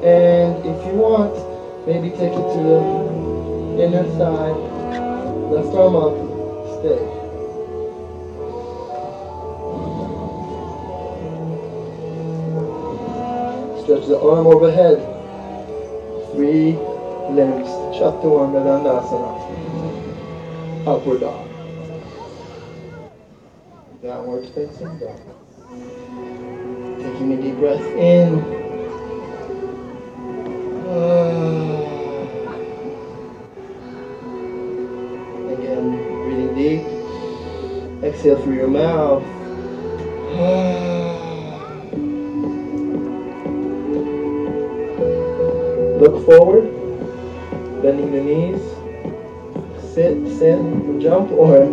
And 0.04 0.64
if 0.64 0.86
you 0.86 0.94
want, 0.94 1.34
maybe 1.84 2.10
take 2.10 2.30
it 2.30 2.46
to 2.54 2.60
the 2.62 3.82
inner 3.82 4.04
thigh, 4.14 4.52
left 5.50 5.74
arm 5.74 5.96
up, 5.96 6.14
stay. 6.78 7.02
Stretch 13.82 14.06
the 14.06 14.20
arm 14.20 14.46
overhead. 14.46 14.98
Three 16.32 16.78
limbs. 17.34 17.68
Chaturanga 17.98 18.62
Dandasana. 18.62 19.30
Upward 20.86 21.20
dog. 21.20 21.48
Downward 24.02 24.46
facing 24.54 24.98
dog. 24.98 25.43
Taking 26.98 27.32
a 27.32 27.42
deep 27.42 27.56
breath 27.56 27.86
in. 27.96 28.40
Uh, 30.88 31.84
again, 35.52 35.84
breathing 36.24 36.54
deep. 36.54 36.82
Exhale 38.04 38.40
through 38.42 38.56
your 38.56 38.68
mouth. 38.68 39.22
Look 46.00 46.26
forward, 46.26 46.64
bending 47.80 48.10
the 48.12 48.20
knees. 48.20 48.60
sit, 49.94 50.16
sit, 50.38 50.58
jump, 51.00 51.30
or 51.30 51.64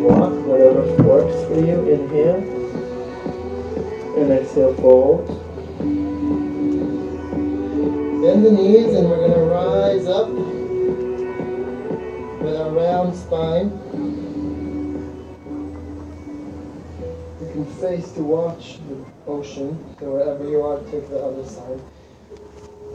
walk, 0.00 0.32
whatever 0.44 0.82
works 1.02 1.34
for 1.46 1.54
you. 1.64 1.88
Inhale. 1.88 2.53
And 4.16 4.32
exhale, 4.32 4.74
fold. 4.74 5.26
Bend 8.22 8.46
the 8.46 8.52
knees 8.52 8.94
and 8.94 9.10
we're 9.10 9.16
going 9.16 9.32
to 9.32 9.40
rise 9.40 10.06
up 10.06 10.28
with 12.40 12.54
a 12.54 12.70
round 12.70 13.14
spine. 13.16 13.70
You 17.40 17.48
can 17.52 17.66
face 17.80 18.12
to 18.12 18.22
watch 18.22 18.78
the 18.88 19.04
ocean, 19.26 19.78
so 19.98 20.12
wherever 20.12 20.48
you 20.48 20.62
are, 20.62 20.78
take 20.90 21.08
the 21.10 21.18
other 21.18 21.44
side. 21.44 21.80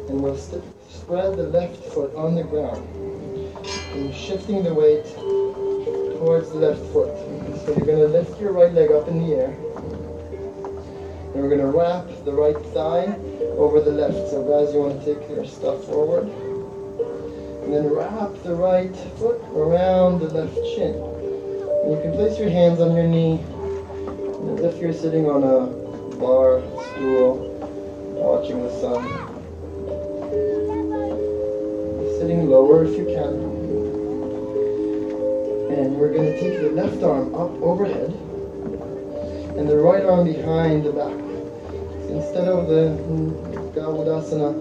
And 0.08 0.22
we'll 0.22 0.38
st- 0.38 0.64
spread 0.90 1.38
the 1.38 1.44
left 1.44 1.78
foot 1.94 2.16
on 2.16 2.34
the 2.34 2.44
ground. 2.44 2.88
And 3.94 4.16
shifting 4.16 4.64
the 4.64 4.74
weight 4.74 5.06
towards 6.18 6.50
the 6.50 6.58
left 6.58 6.82
foot. 6.94 7.16
So 7.66 7.76
you're 7.76 7.86
going 7.86 8.00
to 8.00 8.08
lift 8.08 8.40
your 8.40 8.54
right 8.54 8.74
leg 8.74 8.92
up 8.92 9.08
in 9.08 9.28
the 9.28 9.36
air. 9.36 9.69
We're 11.40 11.48
going 11.48 11.62
to 11.62 11.78
wrap 11.78 12.06
the 12.26 12.34
right 12.34 12.58
thigh 12.74 13.16
over 13.58 13.80
the 13.80 13.92
left. 13.92 14.30
So 14.30 14.44
guys, 14.44 14.74
you 14.74 14.82
want 14.82 15.00
to 15.00 15.16
take 15.16 15.30
your 15.30 15.46
stuff 15.46 15.86
forward. 15.86 16.28
And 17.64 17.74
then 17.74 17.90
wrap 17.90 18.36
the 18.44 18.54
right 18.54 18.94
foot 19.18 19.40
around 19.56 20.20
the 20.20 20.28
left 20.34 20.56
shin. 20.76 20.96
And 20.96 21.92
you 21.94 22.00
can 22.02 22.12
place 22.12 22.38
your 22.38 22.50
hands 22.50 22.82
on 22.82 22.94
your 22.94 23.08
knee 23.08 23.40
as 24.54 24.66
if 24.66 24.82
you're 24.82 24.92
sitting 24.92 25.30
on 25.30 25.44
a 25.44 25.68
bar 26.18 26.62
stool 26.92 27.56
watching 28.20 28.62
the 28.62 28.72
sun. 28.82 29.08
Sitting 32.20 32.50
lower 32.50 32.84
if 32.84 32.98
you 32.98 33.06
can. 33.06 33.48
And 35.80 35.96
we're 35.96 36.12
going 36.12 36.34
to 36.34 36.40
take 36.40 36.60
the 36.60 36.70
left 36.72 37.02
arm 37.02 37.34
up 37.34 37.52
overhead 37.62 38.12
and 39.58 39.70
the 39.70 39.78
right 39.78 40.04
arm 40.04 40.26
behind 40.26 40.84
the 40.84 40.92
back. 40.92 41.19
Instead 42.10 42.48
of 42.48 42.68
the 42.68 42.98
mm, 43.06 43.74
Garudasana, 43.74 44.52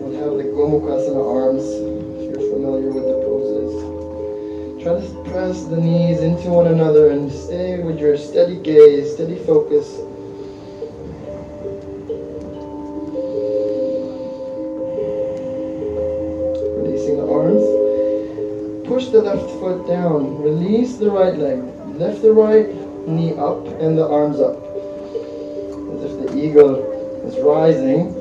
we'll 0.00 0.18
have 0.18 0.38
the 0.38 0.44
Gomukhasana 0.44 1.20
arms, 1.20 1.64
if 2.16 2.30
you're 2.30 2.50
familiar 2.50 2.90
with 2.90 3.04
the 3.04 3.12
poses. 3.20 4.82
Try 4.82 4.94
to 4.98 5.30
press 5.30 5.64
the 5.64 5.76
knees 5.76 6.20
into 6.20 6.48
one 6.48 6.68
another 6.68 7.10
and 7.10 7.30
stay 7.30 7.78
with 7.78 7.98
your 7.98 8.16
steady 8.16 8.56
gaze, 8.56 9.12
steady 9.12 9.36
focus. 9.44 9.86
Releasing 16.80 17.18
the 17.18 17.28
arms. 17.30 18.88
Push 18.88 19.08
the 19.08 19.20
left 19.20 19.50
foot 19.60 19.86
down. 19.86 20.40
Release 20.40 20.96
the 20.96 21.10
right 21.10 21.36
leg. 21.36 21.62
Lift 21.98 22.22
the 22.22 22.32
right 22.32 22.66
knee 23.06 23.34
up 23.36 23.66
and 23.78 23.98
the 23.98 24.08
arms 24.08 24.40
up. 24.40 24.61
Eagle 26.42 26.76
is 27.24 27.38
rising. 27.38 28.18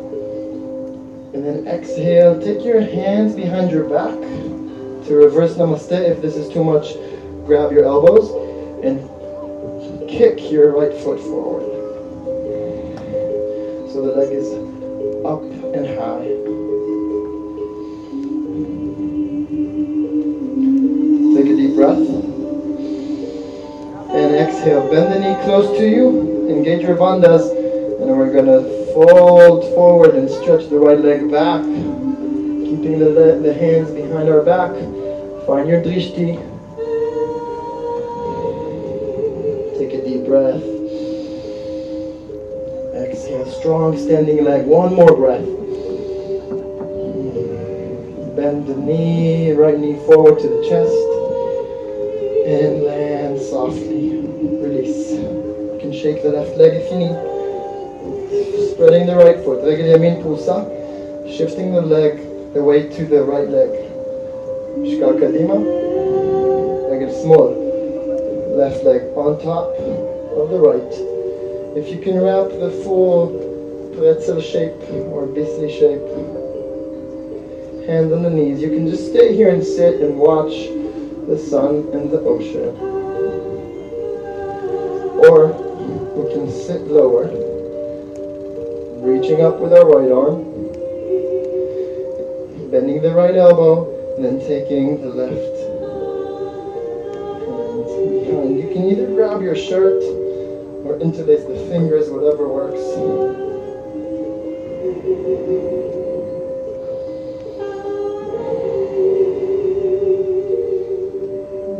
And 1.34 1.46
then 1.46 1.68
exhale. 1.68 2.40
Take 2.42 2.64
your 2.64 2.82
hands 2.82 3.36
behind 3.36 3.72
your 3.72 3.86
back 3.86 4.14
to 5.08 5.16
reverse 5.16 5.56
namaste. 5.56 5.92
If 5.92 6.22
this 6.22 6.36
is 6.36 6.52
too 6.54 6.64
much, 6.64 6.94
grab 7.46 7.72
your 7.72 7.86
elbows 7.86 8.30
and 8.84 9.00
kick 10.10 10.52
your 10.52 10.72
right 10.78 10.94
foot 10.94 11.20
forward. 11.22 11.64
So 13.92 14.02
the 14.02 14.14
leg 14.16 14.32
is 14.32 14.52
up 15.26 15.42
and 15.74 15.88
high. 15.98 16.28
Take 21.36 21.52
a 21.52 21.56
deep 21.56 21.76
breath. 21.76 21.98
And 24.14 24.36
exhale. 24.36 24.90
Bend 24.92 25.14
the 25.14 25.20
knee 25.20 25.44
close 25.46 25.78
to 25.78 25.88
you. 25.88 26.50
Engage 26.50 26.82
your 26.82 26.98
bandhas. 26.98 27.61
We're 28.22 28.34
going 28.34 28.46
to 28.46 28.94
fold 28.94 29.64
forward 29.74 30.14
and 30.14 30.30
stretch 30.30 30.70
the 30.70 30.78
right 30.78 31.00
leg 31.00 31.32
back. 31.32 31.64
Keeping 31.64 33.00
the, 33.00 33.40
the 33.42 33.52
hands 33.52 33.90
behind 33.90 34.30
our 34.30 34.44
back. 34.44 34.70
Find 35.48 35.68
your 35.68 35.82
drishti. 35.82 36.38
Take 39.80 39.94
a 39.94 40.06
deep 40.06 40.28
breath. 40.28 40.62
Exhale. 42.94 43.52
Strong 43.60 43.98
standing 43.98 44.44
leg. 44.44 44.68
One 44.68 44.94
more 44.94 45.16
breath. 45.16 45.44
Bend 48.36 48.68
the 48.68 48.76
knee, 48.78 49.52
right 49.54 49.80
knee 49.80 49.96
forward 50.06 50.40
to 50.42 50.48
the 50.48 50.62
chest. 50.70 50.94
And 52.48 52.84
land 52.84 53.42
softly. 53.42 54.18
Release. 54.62 55.10
You 55.10 55.80
can 55.82 55.92
shake 55.92 56.22
the 56.22 56.30
left 56.30 56.56
leg 56.56 56.76
if 56.76 56.92
you 56.92 57.00
need. 57.00 57.31
Spreading 58.82 59.06
the 59.06 59.16
right 59.16 59.38
foot. 59.46 59.64
Regel 59.64 59.94
yamin. 59.94 60.18
Shifting 61.38 61.72
the 61.72 61.84
leg, 61.84 62.18
the 62.56 62.64
weight 62.64 62.92
to 62.94 63.06
the 63.06 63.22
right 63.22 63.48
leg. 63.48 63.70
Shkal 64.90 65.22
kadima. 65.22 65.62
Small. 67.22 67.54
Left 68.58 68.84
leg 68.84 69.04
on 69.16 69.40
top 69.40 69.78
of 69.78 70.50
the 70.50 70.58
right. 70.58 71.78
If 71.78 71.90
you 71.90 72.02
can 72.02 72.24
wrap 72.24 72.50
the 72.50 72.72
full 72.84 73.30
pretzel 73.96 74.42
shape 74.42 74.82
or 75.14 75.28
bisli 75.28 75.70
shape, 75.70 76.02
hands 77.86 78.12
on 78.12 78.24
the 78.24 78.32
knees, 78.32 78.64
you 78.64 78.70
can 78.70 78.90
just 78.90 79.12
stay 79.12 79.36
here 79.36 79.54
and 79.54 79.64
sit 79.64 80.02
and 80.02 80.18
watch 80.18 80.54
the 81.28 81.38
sun 81.38 81.88
and 81.94 82.10
the 82.10 82.22
ocean. 82.22 82.76
Or 85.30 85.54
we 86.18 86.34
can 86.34 86.50
sit 86.50 86.82
lower, 86.88 87.51
reaching 89.02 89.42
up 89.42 89.60
with 89.60 89.74
our 89.74 89.84
right 89.84 90.12
arm, 90.12 90.44
bending 92.70 93.02
the 93.02 93.12
right 93.12 93.36
elbow, 93.36 94.16
and 94.16 94.24
then 94.24 94.40
taking 94.48 95.02
the 95.02 95.10
left. 95.10 95.58
You 98.62 98.70
can 98.72 98.90
either 98.90 99.08
grab 99.08 99.42
your 99.42 99.56
shirt 99.56 100.04
or 100.86 101.00
interlace 101.00 101.44
the 101.46 101.56
fingers, 101.68 102.12
whatever 102.12 102.48
works. 102.48 102.80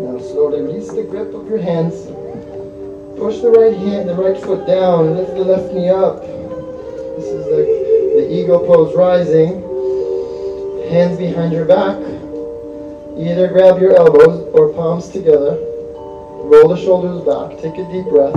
Now 0.02 0.18
slowly 0.28 0.62
release 0.62 0.90
the 0.92 1.04
grip 1.04 1.36
of 1.36 1.48
your 1.48 1.60
hands. 1.60 2.08
Push 3.18 3.42
the 3.42 3.52
right 3.52 3.78
hand, 3.78 4.10
the 4.10 4.16
right 4.16 4.38
foot 4.42 4.66
down, 4.66 5.16
lift 5.16 5.36
the 5.36 5.44
left 5.44 5.72
knee 5.72 5.90
up. 5.90 6.41
Eagle 8.52 8.68
pose 8.68 8.96
rising. 8.96 9.62
Hands 10.90 11.18
behind 11.18 11.54
your 11.54 11.64
back. 11.64 11.96
Either 13.18 13.48
grab 13.48 13.80
your 13.80 13.96
elbows 13.96 14.50
or 14.54 14.74
palms 14.74 15.08
together. 15.08 15.56
Roll 15.56 16.68
the 16.68 16.76
shoulders 16.76 17.24
back. 17.24 17.58
Take 17.62 17.78
a 17.78 17.90
deep 17.90 18.06
breath. 18.08 18.36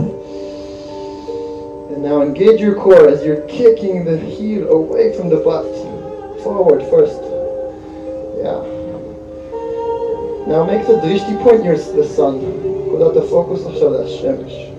And 1.91 2.03
now 2.05 2.23
engage 2.23 2.61
your 2.61 2.77
core 2.77 3.09
as 3.09 3.25
you're 3.25 3.43
kicking 3.49 4.05
the 4.05 4.17
heel 4.17 4.69
away 4.69 5.17
from 5.17 5.31
the 5.31 5.39
butt. 5.39 5.67
Forward 6.45 6.83
first. 6.91 7.21
Yeah. 8.39 8.63
Now 10.47 10.63
make 10.65 10.87
the 10.87 11.01
drishti 11.03 11.43
point 11.43 11.65
near 11.65 11.77
the 11.77 12.07
sun. 12.07 12.93
Without 12.93 13.15
the 13.15 13.23
focus 13.23 13.65
of 13.67 13.73
Shalash 13.73 14.21
Shemesh. 14.23 14.71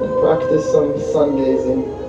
And 0.00 0.20
practice 0.22 0.64
some 0.72 0.98
sun 1.12 1.36
gazing. 1.36 1.99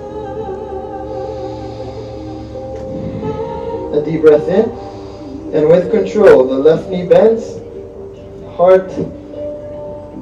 A 3.92 4.02
deep 4.02 4.22
breath 4.22 4.48
in. 4.48 4.70
And 5.54 5.68
with 5.68 5.90
control, 5.90 6.48
the 6.48 6.58
left 6.58 6.88
knee 6.88 7.06
bends. 7.06 7.58
Heart 8.56 8.88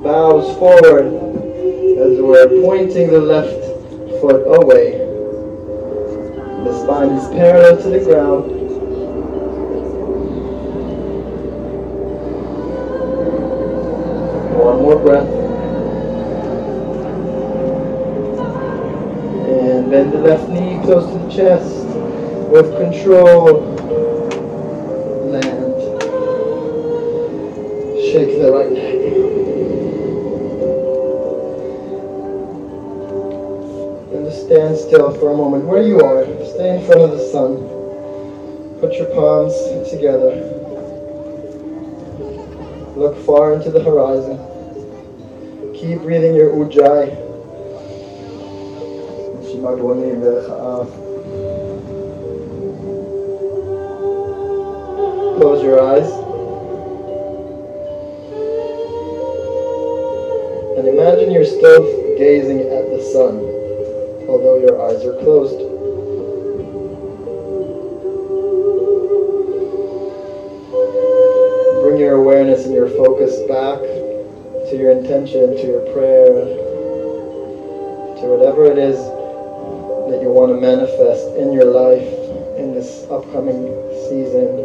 bows 0.02 0.58
forward 0.58 1.06
as 1.06 2.18
we're 2.18 2.48
pointing 2.62 3.10
the 3.10 3.20
left 3.20 3.60
foot 4.20 4.42
away. 4.44 4.98
The 6.64 6.82
spine 6.82 7.10
is 7.10 7.28
parallel 7.28 7.76
to 7.82 7.88
the 7.90 8.00
ground. 8.00 8.50
One 14.58 14.82
more 14.82 14.98
breath. 14.98 15.28
And 19.48 19.90
bend 19.90 20.12
the 20.12 20.18
left 20.18 20.48
knee 20.48 20.80
close 20.82 21.06
to 21.12 21.18
the 21.18 21.30
chest. 21.32 21.79
With 22.50 22.76
control, 22.76 23.60
land. 25.30 25.80
Shake 28.10 28.40
the 28.40 28.50
right 28.50 28.72
leg. 28.72 28.96
And 34.12 34.26
just 34.26 34.46
stand 34.46 34.76
still 34.76 35.12
for 35.12 35.30
a 35.30 35.36
moment 35.36 35.64
where 35.66 35.82
you 35.82 36.00
are. 36.00 36.24
Stay 36.44 36.76
in 36.76 36.84
front 36.86 37.02
of 37.02 37.12
the 37.12 37.24
sun. 37.30 37.56
Put 38.80 38.94
your 38.94 39.06
palms 39.14 39.54
together. 39.88 40.34
Look 42.96 43.16
far 43.24 43.54
into 43.54 43.70
the 43.70 43.80
horizon. 43.80 44.38
Keep 45.72 46.00
breathing 46.00 46.34
your 46.34 46.50
ujjayi. 46.50 47.30
Close 55.40 55.64
your 55.64 55.80
eyes. 55.80 56.10
And 60.76 60.86
imagine 60.86 61.30
you're 61.30 61.46
still 61.46 61.82
gazing 62.18 62.60
at 62.60 62.90
the 62.90 63.00
sun, 63.10 63.40
although 64.28 64.60
your 64.60 64.76
eyes 64.84 65.02
are 65.02 65.16
closed. 65.24 65.56
Bring 71.80 71.96
your 71.96 72.16
awareness 72.16 72.66
and 72.66 72.74
your 72.74 72.90
focus 72.90 73.38
back 73.48 73.80
to 73.80 74.76
your 74.76 74.90
intention, 74.90 75.56
to 75.56 75.66
your 75.66 75.80
prayer, 75.94 76.44
to 78.20 78.26
whatever 78.28 78.66
it 78.66 78.76
is 78.76 78.98
that 80.12 80.20
you 80.20 80.28
want 80.28 80.52
to 80.52 80.60
manifest 80.60 81.34
in 81.40 81.50
your 81.54 81.64
life 81.64 82.12
in 82.58 82.74
this 82.74 83.06
upcoming 83.08 83.72
season, 84.04 84.59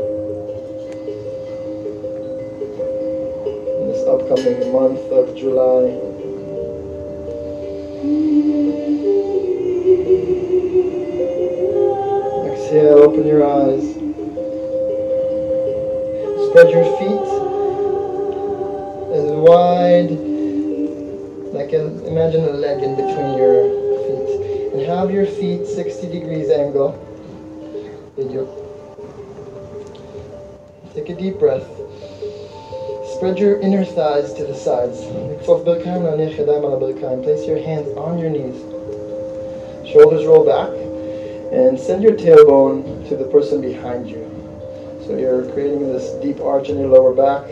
this 4.46 4.58
upcoming 4.58 4.74
month 4.74 5.00
of 5.12 5.36
July. 5.36 5.90
Exhale, 12.52 13.00
open 13.00 13.26
your 13.26 13.44
eyes. 13.44 13.96
Spread 16.50 16.70
your 16.70 16.86
feet 17.00 17.26
as 19.16 19.26
wide, 19.32 20.12
like 21.54 21.74
a, 21.74 22.08
imagine 22.08 22.44
a 22.44 22.52
leg 22.52 22.84
in 22.84 22.96
between 22.96 23.38
your 23.38 23.70
feet. 24.06 24.74
And 24.74 24.82
have 24.86 25.10
your 25.10 25.26
feet 25.26 25.66
60 25.66 26.08
degrees 26.12 26.52
angle. 26.52 27.02
Take 30.94 31.10
a 31.10 31.16
deep 31.16 31.40
breath. 31.40 31.85
Spread 33.26 33.40
your 33.40 33.60
inner 33.60 33.84
thighs 33.84 34.34
to 34.34 34.46
the 34.46 34.54
sides. 34.54 35.02
Place 37.24 37.48
your 37.48 37.58
hands 37.58 37.88
on 37.98 38.20
your 38.20 38.30
knees. 38.30 38.62
Shoulders 39.92 40.28
roll 40.28 40.46
back. 40.46 40.70
And 41.52 41.80
send 41.80 42.04
your 42.04 42.14
tailbone 42.14 43.10
to 43.10 43.16
the 43.16 43.26
person 43.26 43.62
behind 43.62 44.08
you. 44.08 44.30
So 45.08 45.18
you're 45.18 45.52
creating 45.54 45.92
this 45.92 46.12
deep 46.22 46.40
arch 46.40 46.70
in 46.70 46.78
your 46.78 46.90
lower 46.90 47.16
back, 47.16 47.48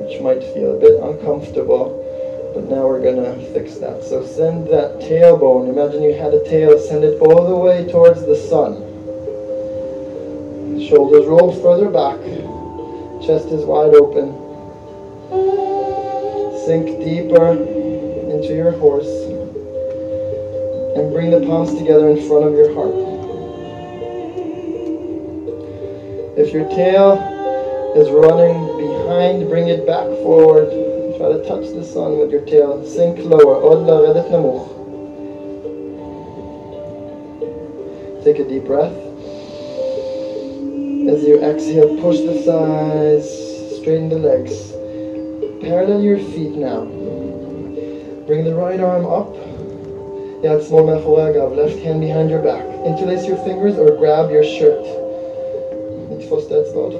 which 0.00 0.18
might 0.22 0.42
feel 0.54 0.78
a 0.78 0.80
bit 0.80 0.98
uncomfortable. 1.02 1.92
But 2.54 2.70
now 2.70 2.88
we're 2.88 3.02
going 3.02 3.16
to 3.16 3.52
fix 3.52 3.76
that. 3.80 4.02
So 4.04 4.24
send 4.24 4.66
that 4.68 5.00
tailbone. 5.00 5.68
Imagine 5.68 6.04
you 6.04 6.14
had 6.14 6.32
a 6.32 6.42
tail. 6.48 6.78
Send 6.78 7.04
it 7.04 7.20
all 7.20 7.46
the 7.46 7.54
way 7.54 7.84
towards 7.92 8.24
the 8.24 8.36
sun. 8.48 8.80
Shoulders 10.88 11.26
roll 11.26 11.52
further 11.60 11.90
back. 11.90 12.16
Chest 13.20 13.48
is 13.48 13.66
wide 13.66 13.94
open. 13.94 14.41
Sink 16.64 16.86
deeper 17.00 17.52
into 17.52 18.54
your 18.54 18.70
horse 18.70 19.08
and 20.96 21.12
bring 21.12 21.30
the 21.30 21.44
palms 21.44 21.76
together 21.76 22.08
in 22.10 22.28
front 22.28 22.44
of 22.44 22.52
your 22.54 22.72
heart. 22.72 22.94
If 26.38 26.52
your 26.52 26.68
tail 26.68 27.18
is 27.96 28.08
running 28.10 28.78
behind, 28.78 29.48
bring 29.48 29.68
it 29.68 29.86
back 29.86 30.06
forward. 30.22 30.70
Try 31.18 31.32
to 31.32 31.44
touch 31.48 31.74
the 31.74 31.84
sun 31.84 32.18
with 32.18 32.30
your 32.30 32.44
tail. 32.46 32.86
Sink 32.86 33.18
lower. 33.18 33.62
Take 38.24 38.38
a 38.38 38.48
deep 38.48 38.66
breath. 38.66 38.92
As 41.10 41.22
you 41.24 41.42
exhale, 41.42 42.00
push 42.00 42.18
the 42.18 42.40
thighs, 42.46 43.80
straighten 43.80 44.08
the 44.08 44.18
legs. 44.18 44.71
Parallel 45.62 46.02
your 46.02 46.18
feet 46.18 46.56
now. 46.56 46.84
Bring 48.26 48.42
the 48.44 48.54
right 48.54 48.80
arm 48.80 49.06
up. 49.06 49.32
Yad 50.42 50.66
small 50.66 50.82
mechoagav. 50.82 51.54
Left 51.56 51.78
hand 51.78 52.00
behind 52.00 52.30
your 52.30 52.42
back. 52.42 52.64
Interlace 52.84 53.26
your 53.26 53.36
fingers 53.44 53.78
or 53.78 53.96
grab 53.96 54.30
your 54.30 54.42
shirt. 54.42 54.84
נתפוס 56.10 56.46
את 56.46 56.52
האצבעות 56.52 56.94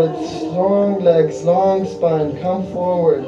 with 0.00 0.16
long 0.56 1.00
legs, 1.00 1.44
long 1.44 1.84
spine, 1.84 2.30
come 2.40 2.62
forward. 2.72 3.24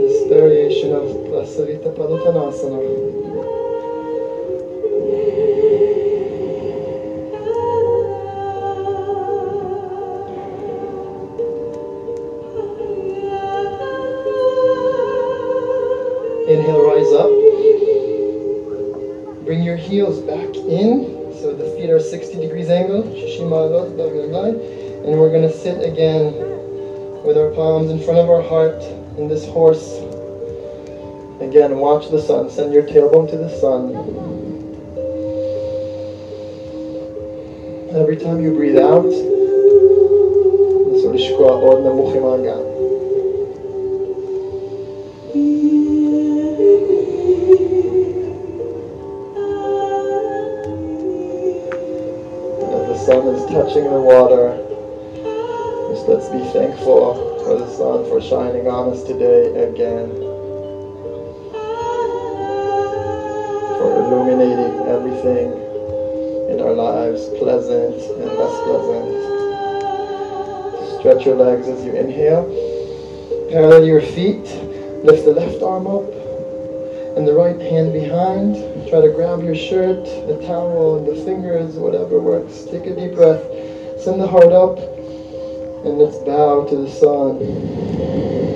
This 0.00 0.16
variation 0.28 0.90
of 1.00 1.04
Prasarita 1.28 1.90
Padottanasana. 1.94 3.27
heels 19.88 20.20
back 20.20 20.54
in. 20.54 21.32
So 21.40 21.54
the 21.54 21.70
feet 21.76 21.88
are 21.88 21.98
60 21.98 22.40
degrees 22.40 22.68
angle. 22.68 23.02
And 25.04 25.18
we're 25.18 25.30
going 25.30 25.48
to 25.48 25.52
sit 25.52 25.82
again 25.82 26.34
with 27.24 27.38
our 27.38 27.50
palms 27.52 27.90
in 27.90 27.98
front 27.98 28.18
of 28.18 28.28
our 28.28 28.42
heart 28.42 28.82
in 29.16 29.28
this 29.28 29.46
horse. 29.46 29.98
Again, 31.40 31.78
watch 31.78 32.10
the 32.10 32.20
sun. 32.20 32.50
Send 32.50 32.74
your 32.74 32.82
tailbone 32.82 33.30
to 33.30 33.38
the 33.38 33.48
sun. 33.48 33.94
Every 37.96 38.16
time 38.16 38.42
you 38.42 38.52
breathe 38.52 38.76
out, 38.76 39.10
sort 41.00 41.14
of. 42.46 42.67
The 53.84 54.00
water, 54.00 54.56
just 55.92 56.08
let's 56.08 56.28
be 56.28 56.40
thankful 56.52 57.14
for 57.44 57.58
the 57.58 57.68
sun 57.76 58.04
for 58.08 58.20
shining 58.20 58.68
on 58.68 58.92
us 58.92 59.02
today 59.04 59.54
again. 59.68 60.08
For 63.78 63.88
illuminating 64.02 64.86
everything 64.88 65.52
in 66.50 66.60
our 66.60 66.72
lives, 66.72 67.28
pleasant 67.38 67.94
and 67.94 68.30
less 68.38 68.56
pleasant. 68.64 69.28
Stretch 70.98 71.24
your 71.24 71.36
legs 71.36 71.68
as 71.68 71.84
you 71.84 71.92
inhale. 71.92 72.44
Parallel 73.50 73.84
your 73.84 74.02
feet. 74.02 74.46
Lift 75.04 75.24
the 75.24 75.32
left 75.32 75.62
arm 75.62 75.86
up 75.86 76.10
and 77.16 77.26
the 77.26 77.32
right 77.32 77.60
hand 77.60 77.92
behind. 77.92 78.54
Try 78.88 79.00
to 79.00 79.12
grab 79.12 79.42
your 79.42 79.54
shirt, 79.54 80.04
the 80.04 80.38
towel, 80.46 81.04
the 81.04 81.14
fingers, 81.24 81.76
whatever 81.76 82.20
works. 82.20 82.64
Take 82.64 82.86
a 82.86 82.94
deep 82.94 83.14
breath. 83.14 83.42
Send 84.00 84.20
the 84.20 84.28
heart 84.28 84.52
up 84.52 84.78
and 84.78 85.98
let's 85.98 86.18
bow 86.18 86.64
to 86.68 86.76
the 86.76 86.88
sun. 86.88 88.47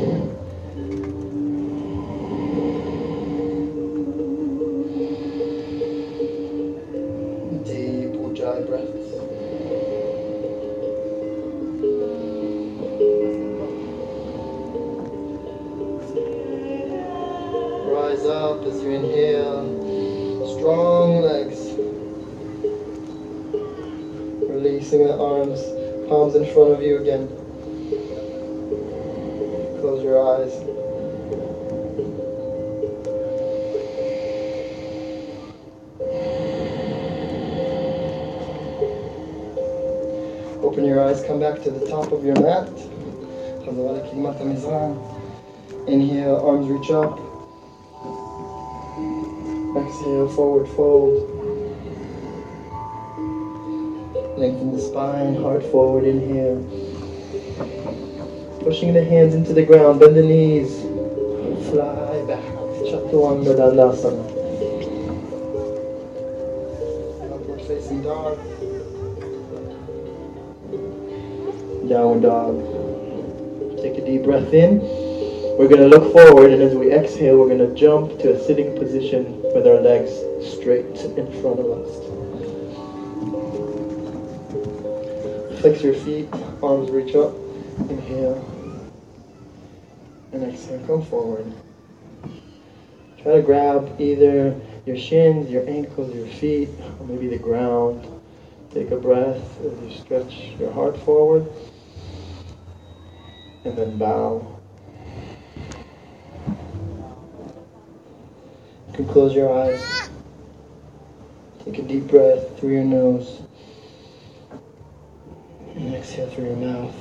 Up. 46.91 47.16
Exhale, 49.76 50.28
forward 50.35 50.68
fold. 50.70 51.14
Lengthen 54.37 54.72
the 54.72 54.83
spine, 54.83 55.37
heart 55.37 55.62
forward, 55.66 56.05
inhale. 56.05 56.59
Pushing 58.64 58.93
the 58.93 59.05
hands 59.05 59.33
into 59.35 59.53
the 59.53 59.64
ground, 59.64 60.01
bend 60.01 60.16
the 60.16 60.22
knees. 60.22 60.80
Fly 61.70 62.24
back. 62.26 62.43
Chaturanga 62.83 63.55
Dandasana. 63.55 64.24
Upward 67.33 67.62
facing 67.62 68.03
dog. 68.03 68.39
Downward 71.89 72.22
dog. 72.22 73.78
Take 73.80 73.99
a 73.99 74.05
deep 74.05 74.24
breath 74.24 74.53
in. 74.53 75.01
We're 75.62 75.68
going 75.68 75.88
to 75.88 75.96
look 75.96 76.12
forward, 76.12 76.50
and 76.50 76.60
as 76.60 76.74
we 76.74 76.90
exhale, 76.90 77.38
we're 77.38 77.46
going 77.46 77.58
to 77.58 77.72
jump 77.72 78.18
to 78.22 78.34
a 78.34 78.38
sitting 78.44 78.76
position 78.76 79.40
with 79.54 79.64
our 79.64 79.80
legs 79.80 80.10
straight 80.44 80.86
in 81.16 81.30
front 81.40 81.60
of 81.60 81.70
us. 81.70 81.88
Flex 85.60 85.84
your 85.84 85.94
feet, 85.94 86.28
arms 86.64 86.90
reach 86.90 87.14
up. 87.14 87.32
Inhale. 87.88 88.44
And 90.32 90.52
exhale, 90.52 90.84
come 90.84 91.04
forward. 91.04 91.46
Try 93.22 93.34
to 93.36 93.42
grab 93.42 94.00
either 94.00 94.60
your 94.84 94.96
shins, 94.98 95.48
your 95.48 95.64
ankles, 95.70 96.12
your 96.12 96.26
feet, 96.26 96.70
or 96.98 97.06
maybe 97.06 97.28
the 97.28 97.38
ground. 97.38 98.04
Take 98.74 98.90
a 98.90 98.96
breath 98.96 99.60
as 99.60 99.80
you 99.80 99.96
stretch 99.96 100.58
your 100.58 100.72
heart 100.72 100.98
forward. 101.02 101.46
And 103.64 103.78
then 103.78 103.96
bow. 103.96 104.58
You 108.93 108.99
can 108.99 109.09
close 109.09 109.34
your 109.34 109.51
eyes. 109.51 110.11
Take 111.64 111.78
a 111.78 111.82
deep 111.82 112.09
breath 112.09 112.59
through 112.59 112.74
your 112.74 112.84
nose. 112.84 113.40
And 115.74 115.95
exhale 115.95 116.28
through 116.28 116.45
your 116.45 116.57
mouth. 116.57 116.95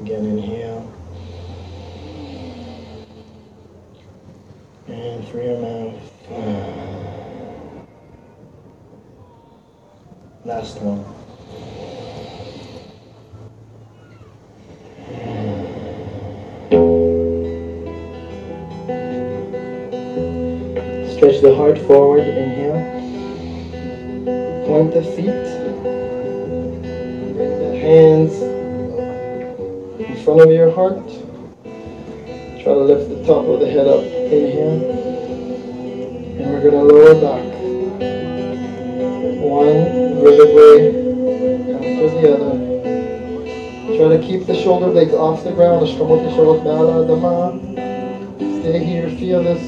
Again, 0.00 0.26
inhale. 0.26 0.92
And 4.86 5.26
through 5.26 5.42
your 5.42 5.58
mouth. 5.58 6.12
Last 10.44 10.80
one. 10.82 11.21
The 21.42 21.54
heart 21.56 21.76
forward, 21.76 22.20
inhale. 22.20 22.80
Point 24.64 24.94
the 24.94 25.02
feet. 25.02 25.26
Bring 27.34 27.58
the 27.58 27.76
hands 27.80 28.32
in 29.98 30.16
front 30.24 30.40
of 30.42 30.50
your 30.52 30.70
heart. 30.70 31.04
Try 32.62 32.74
to 32.74 32.78
lift 32.78 33.08
the 33.08 33.24
top 33.26 33.44
of 33.46 33.58
the 33.58 33.66
head 33.66 33.88
up. 33.88 34.04
Inhale. 34.04 34.84
And 36.38 36.46
we're 36.52 36.60
going 36.60 36.74
to 36.74 36.84
lower 36.84 37.14
back. 37.20 37.44
One 39.42 40.22
vertebrae 40.22 40.94
after 41.74 42.08
the 42.20 42.26
other. 42.34 42.54
Try 43.96 44.08
to 44.16 44.22
keep 44.24 44.46
the 44.46 44.54
shoulder 44.54 44.92
blades 44.92 45.12
off 45.12 45.42
the 45.42 45.50
ground. 45.50 45.88
Stay 48.60 48.78
here. 48.84 49.10
Feel 49.10 49.42
this 49.42 49.60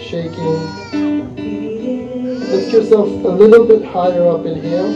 shaking. 0.00 0.97
Lift 2.50 2.72
yourself 2.72 3.08
a 3.08 3.28
little 3.28 3.66
bit 3.66 3.84
higher 3.84 4.26
up. 4.26 4.46
Inhale. 4.46 4.86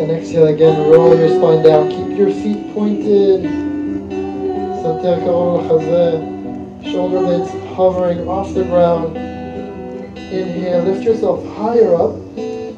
And 0.00 0.12
exhale 0.12 0.46
again. 0.46 0.88
Roll 0.88 1.18
your 1.18 1.28
spine 1.28 1.64
down. 1.64 1.88
Keep 1.90 2.16
your 2.16 2.30
feet 2.30 2.72
pointed. 2.72 3.42
Shoulder 6.84 7.18
blades 7.18 7.50
hovering 7.74 8.28
off 8.28 8.54
the 8.54 8.62
ground. 8.62 9.16
Inhale. 9.16 10.84
Lift 10.84 11.02
yourself 11.02 11.44
higher 11.56 11.96
up. 11.96 12.14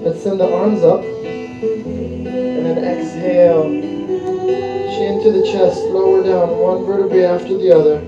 Let's 0.01 0.22
send 0.22 0.41
the 0.41 0.51
arms 0.51 0.82
up. 0.82 1.05
And 1.05 2.26
then 2.64 2.78
exhale. 2.78 3.64
Chin 3.64 5.22
to 5.22 5.30
the 5.30 5.43
chest. 5.53 5.82
Lower 5.88 6.22
down. 6.22 6.57
One 6.59 6.86
vertebrae 6.86 7.24
after 7.24 7.59
the 7.59 7.70
other. 7.70 8.01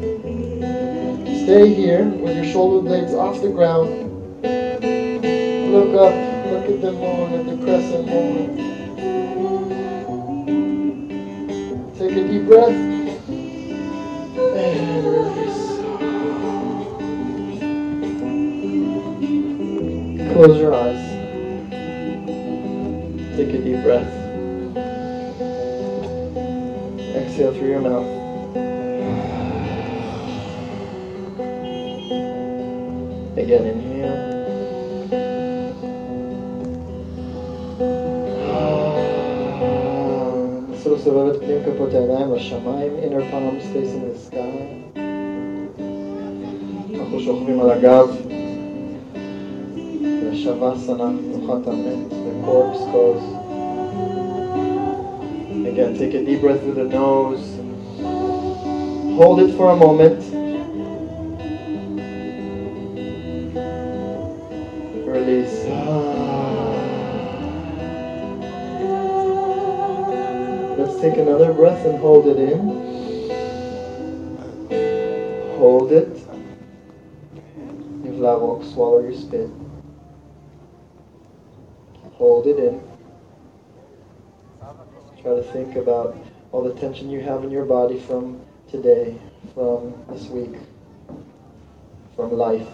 Stay 1.44 1.74
here 1.74 2.04
with 2.06 2.34
your 2.34 2.46
shoulder 2.46 2.80
blades 2.88 3.12
off 3.12 3.42
the 3.42 3.50
ground. 3.50 4.01
Look 5.72 5.94
up, 5.94 6.12
look 6.50 6.68
at 6.68 6.80
the 6.82 6.92
moon, 6.92 7.32
at 7.32 7.46
the 7.46 7.56
crescent 7.64 8.06
moon. 8.06 8.56
Take 11.96 12.12
a 12.12 12.28
deep 12.28 12.44
breath. 12.44 12.76
Close 20.34 20.56
your 20.60 20.74
eyes. 20.74 21.02
Take 23.36 23.54
a 23.54 23.58
deep 23.64 23.82
breath. 23.82 24.12
Exhale 27.16 27.54
through 27.54 27.70
your 27.70 27.80
mouth. 27.80 28.06
Again, 33.38 33.64
inhale. 33.66 33.91
נסו 41.01 41.01
לסובב 41.01 41.27
את 41.27 41.39
פנים 41.39 41.57
כפות 41.65 41.93
הידיים 41.93 42.33
לשמיים, 42.33 42.91
inner 43.03 43.33
palms 43.33 43.63
facing 43.73 44.03
the 44.03 44.33
sky. 44.35 44.99
אנחנו 46.95 47.19
שוכבים 47.19 47.59
על 47.61 47.71
הגב. 47.71 48.07
שווסנה, 50.33 51.09
מנוחת 51.09 51.67
המת, 51.67 52.11
the 52.11 52.45
corpse 52.47 52.83
goes. 52.93 53.23
Again, 55.65 55.97
take 55.97 56.13
a 56.13 56.23
deep 56.25 56.41
breath 56.41 56.61
through 56.61 56.75
the 56.75 56.89
nose. 56.95 57.45
Hold 59.17 59.39
it 59.39 59.51
for 59.57 59.71
a 59.71 59.75
moment. 59.75 60.20
Another 71.32 71.54
breath 71.54 71.86
and 71.86 71.98
hold 71.98 72.26
it 72.26 72.36
in. 72.38 72.58
Hold 75.56 75.90
it. 75.90 76.14
Yvlavok, 78.04 78.70
swallow 78.70 79.00
your 79.02 79.14
spit. 79.14 79.48
Hold 82.16 82.46
it 82.48 82.58
in. 82.58 82.82
Try 85.22 85.36
to 85.36 85.42
think 85.54 85.76
about 85.76 86.18
all 86.50 86.62
the 86.62 86.74
tension 86.74 87.08
you 87.08 87.20
have 87.20 87.44
in 87.44 87.50
your 87.50 87.64
body 87.64 87.98
from 87.98 88.38
today, 88.70 89.16
from 89.54 89.94
this 90.10 90.26
week, 90.26 90.56
from 92.14 92.32
life. 92.32 92.68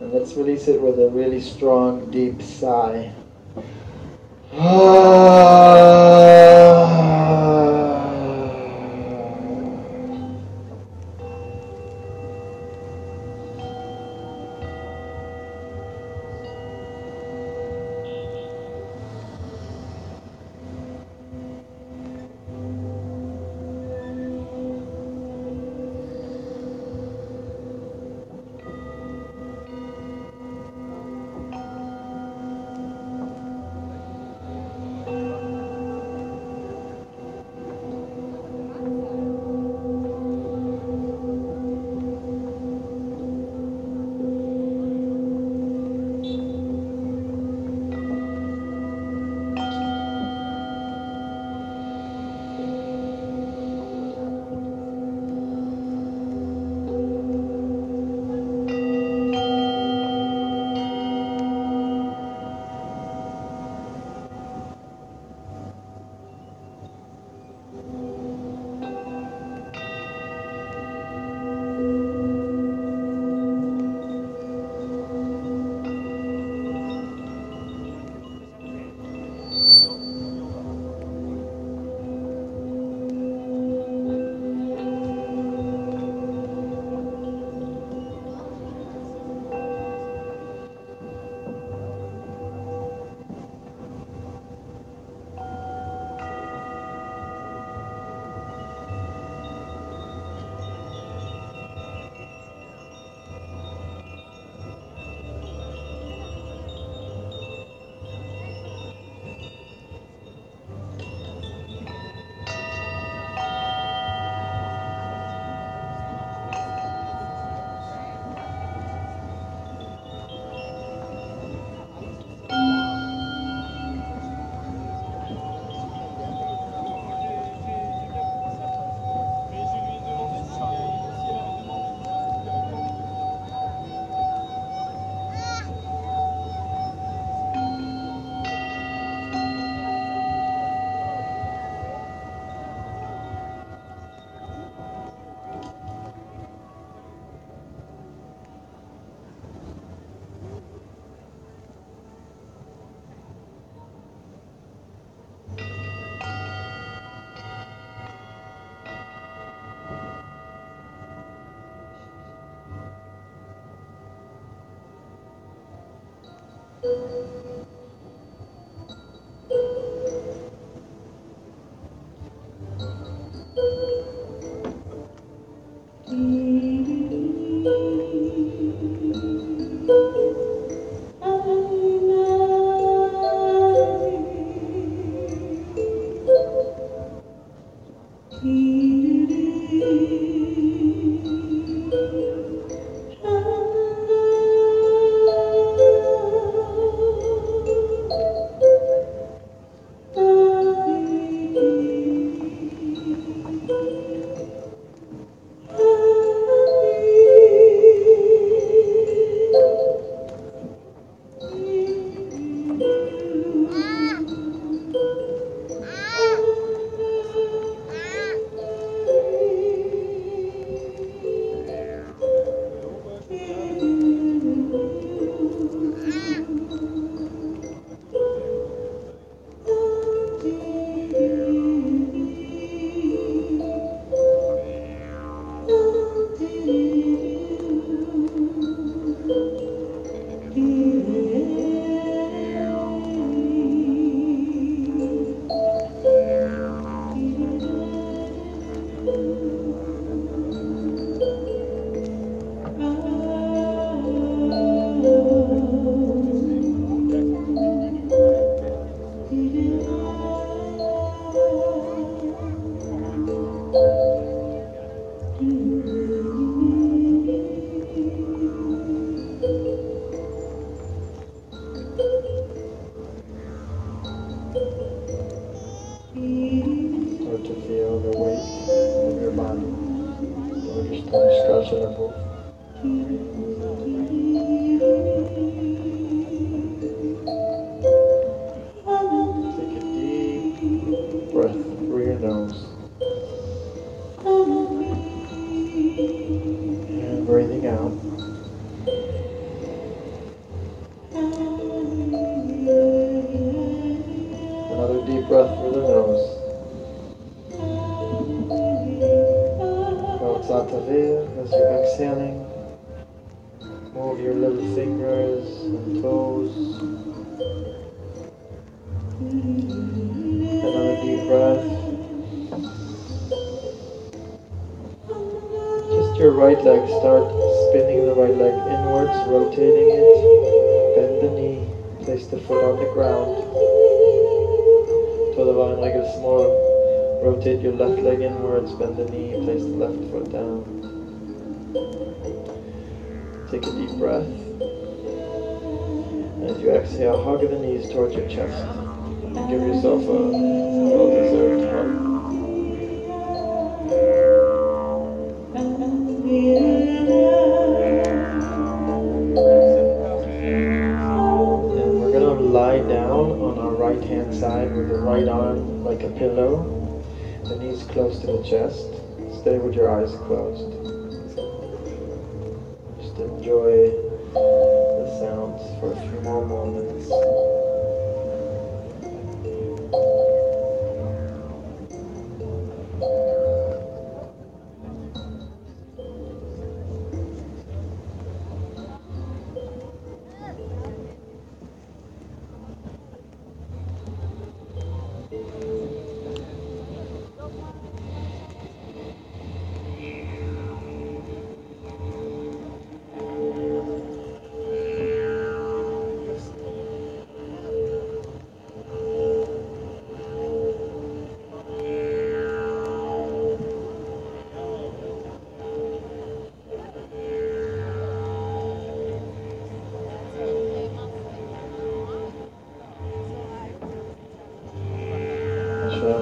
And 0.00 0.12
let's 0.12 0.34
release 0.34 0.68
it 0.68 0.78
with 0.78 0.98
a 0.98 1.08
really 1.08 1.40
strong, 1.40 2.10
deep 2.10 2.42
sigh. 2.42 3.14
Ah. 4.52 5.54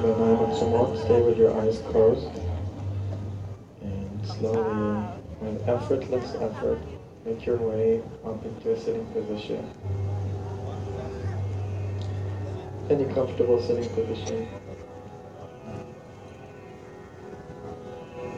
for 0.02 0.10
a 0.10 0.18
moment 0.18 0.58
some 0.58 0.70
more. 0.70 0.96
Stay 0.96 1.22
with 1.22 1.38
your 1.38 1.56
eyes 1.60 1.78
closed. 1.90 2.26
And 3.82 4.26
slowly, 4.26 5.06
with 5.40 5.68
effortless 5.68 6.34
effort, 6.40 6.80
make 7.24 7.46
your 7.46 7.56
way 7.56 8.02
up 8.24 8.44
into 8.44 8.72
a 8.72 8.80
sitting 8.80 9.06
position. 9.12 9.70
Any 12.90 13.04
comfortable 13.14 13.62
sitting 13.62 13.88
position. 13.90 14.48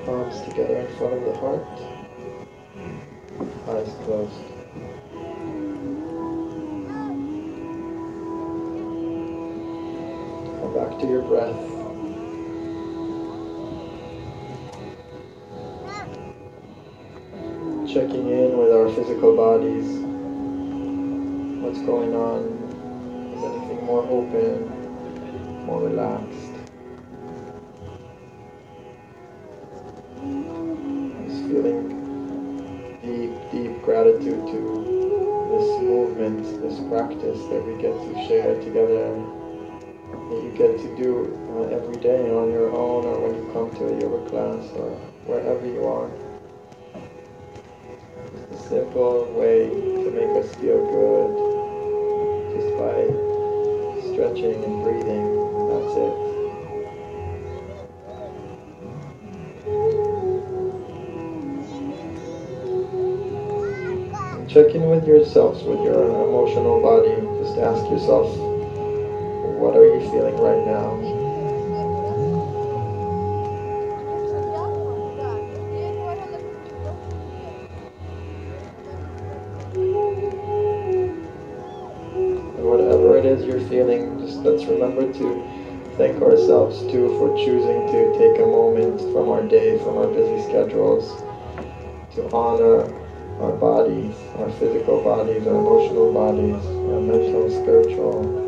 Palms 0.05 0.43
together 0.47 0.77
in 0.81 0.97
front 0.99 1.15
of 1.15 1.25
the 1.25 1.35
heart. 1.39 1.94
your 11.15 11.23
breath. 11.23 11.55
Checking 17.87 18.27
in 18.29 18.59
with 18.59 18.73
our 18.73 18.89
physical 18.89 19.37
bodies. 19.37 19.87
What's 21.63 21.79
going 21.83 22.15
on? 22.17 22.43
Is 23.37 23.45
anything 23.45 23.87
more 23.87 24.03
open, 24.11 24.67
more 25.67 25.83
relaxed? 25.83 26.51
Just 31.29 31.43
feeling 31.47 31.87
deep, 33.05 33.53
deep 33.53 33.83
gratitude 33.85 34.47
to 34.49 34.59
this 35.53 35.81
movement, 35.81 36.43
this 36.61 36.81
practice 36.89 37.39
that 37.51 37.65
we 37.65 37.81
get 37.81 37.93
to 37.93 38.27
share 38.27 38.61
together 38.65 39.14
to 43.75 43.89
a 43.89 44.01
yoga 44.01 44.31
class 44.31 44.71
or 44.77 44.91
wherever 45.27 45.67
you 45.67 45.85
are 45.85 46.09
It's 48.35 48.61
a 48.61 48.69
simple 48.69 49.25
way 49.35 49.69
to 49.69 50.11
make 50.11 50.33
us 50.39 50.55
feel 50.57 50.79
good 50.95 51.31
just 52.55 52.71
by 52.79 52.99
stretching 54.11 54.63
and 54.63 54.83
breathing. 54.85 55.27
That's 55.69 55.97
it. 55.97 56.25
check 64.55 64.73
in 64.73 64.89
with 64.89 65.05
yourselves, 65.05 65.65
with 65.65 65.83
your 65.83 66.05
emotional 66.05 66.81
body. 66.81 67.17
Just 67.43 67.59
ask 67.59 67.83
yourself, 67.91 68.29
what 69.59 69.75
are 69.75 69.85
you 69.85 70.01
feeling 70.13 70.37
right 70.37 70.65
now? 70.65 71.14
Remember 84.69 85.13
to 85.13 85.27
thank 85.97 86.21
ourselves 86.23 86.81
too 86.91 87.09
for 87.19 87.35
choosing 87.37 87.87
to 87.89 88.19
take 88.19 88.39
a 88.41 88.47
moment 88.47 89.01
from 89.13 89.29
our 89.29 89.43
day, 89.43 89.79
from 89.79 89.99
our 89.99 90.09
busy 90.09 90.43
schedules, 90.43 91.23
to 92.15 92.29
honor 92.33 92.83
our 93.41 93.53
bodies, 93.53 94.15
our 94.39 94.51
physical 94.53 95.03
bodies, 95.03 95.47
our 95.47 95.55
emotional 95.55 96.13
bodies, 96.13 96.65
our 96.93 97.01
mental, 97.01 97.51
spiritual, 97.51 98.44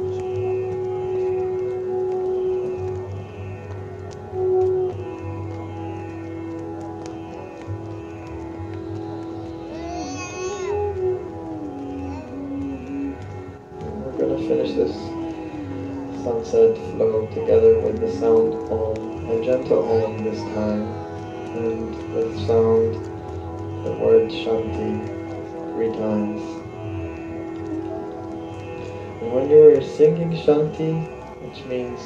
You're 29.76 29.84
singing 29.84 30.30
Shanti, 30.30 31.04
which 31.42 31.62
means 31.66 32.00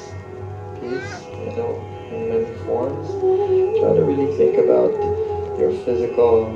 peace, 0.81 1.23
you 1.39 1.55
know, 1.55 1.79
in 2.11 2.29
many 2.29 2.53
forms, 2.66 3.07
try 3.79 3.95
to 3.95 4.03
really 4.03 4.37
think 4.37 4.59
about 4.59 4.91
your 5.57 5.71
physical 5.85 6.51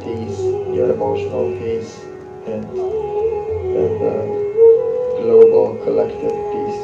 peace, 0.00 0.40
your 0.74 0.94
emotional 0.94 1.52
peace, 1.58 1.92
and, 2.46 2.64
and 3.76 4.00
uh, 4.00 4.24
global 5.20 5.76
collective 5.84 6.32
peace. 6.56 6.80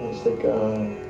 Let's 0.00 0.24
take 0.24 0.44
a 0.44 1.01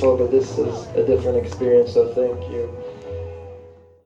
beautiful, 0.00 0.16
but 0.16 0.30
this 0.30 0.58
is 0.58 0.86
a 0.94 1.04
different 1.04 1.44
experience, 1.44 1.92
so 1.92 2.12
thank 2.14 2.48
you. 2.48 2.87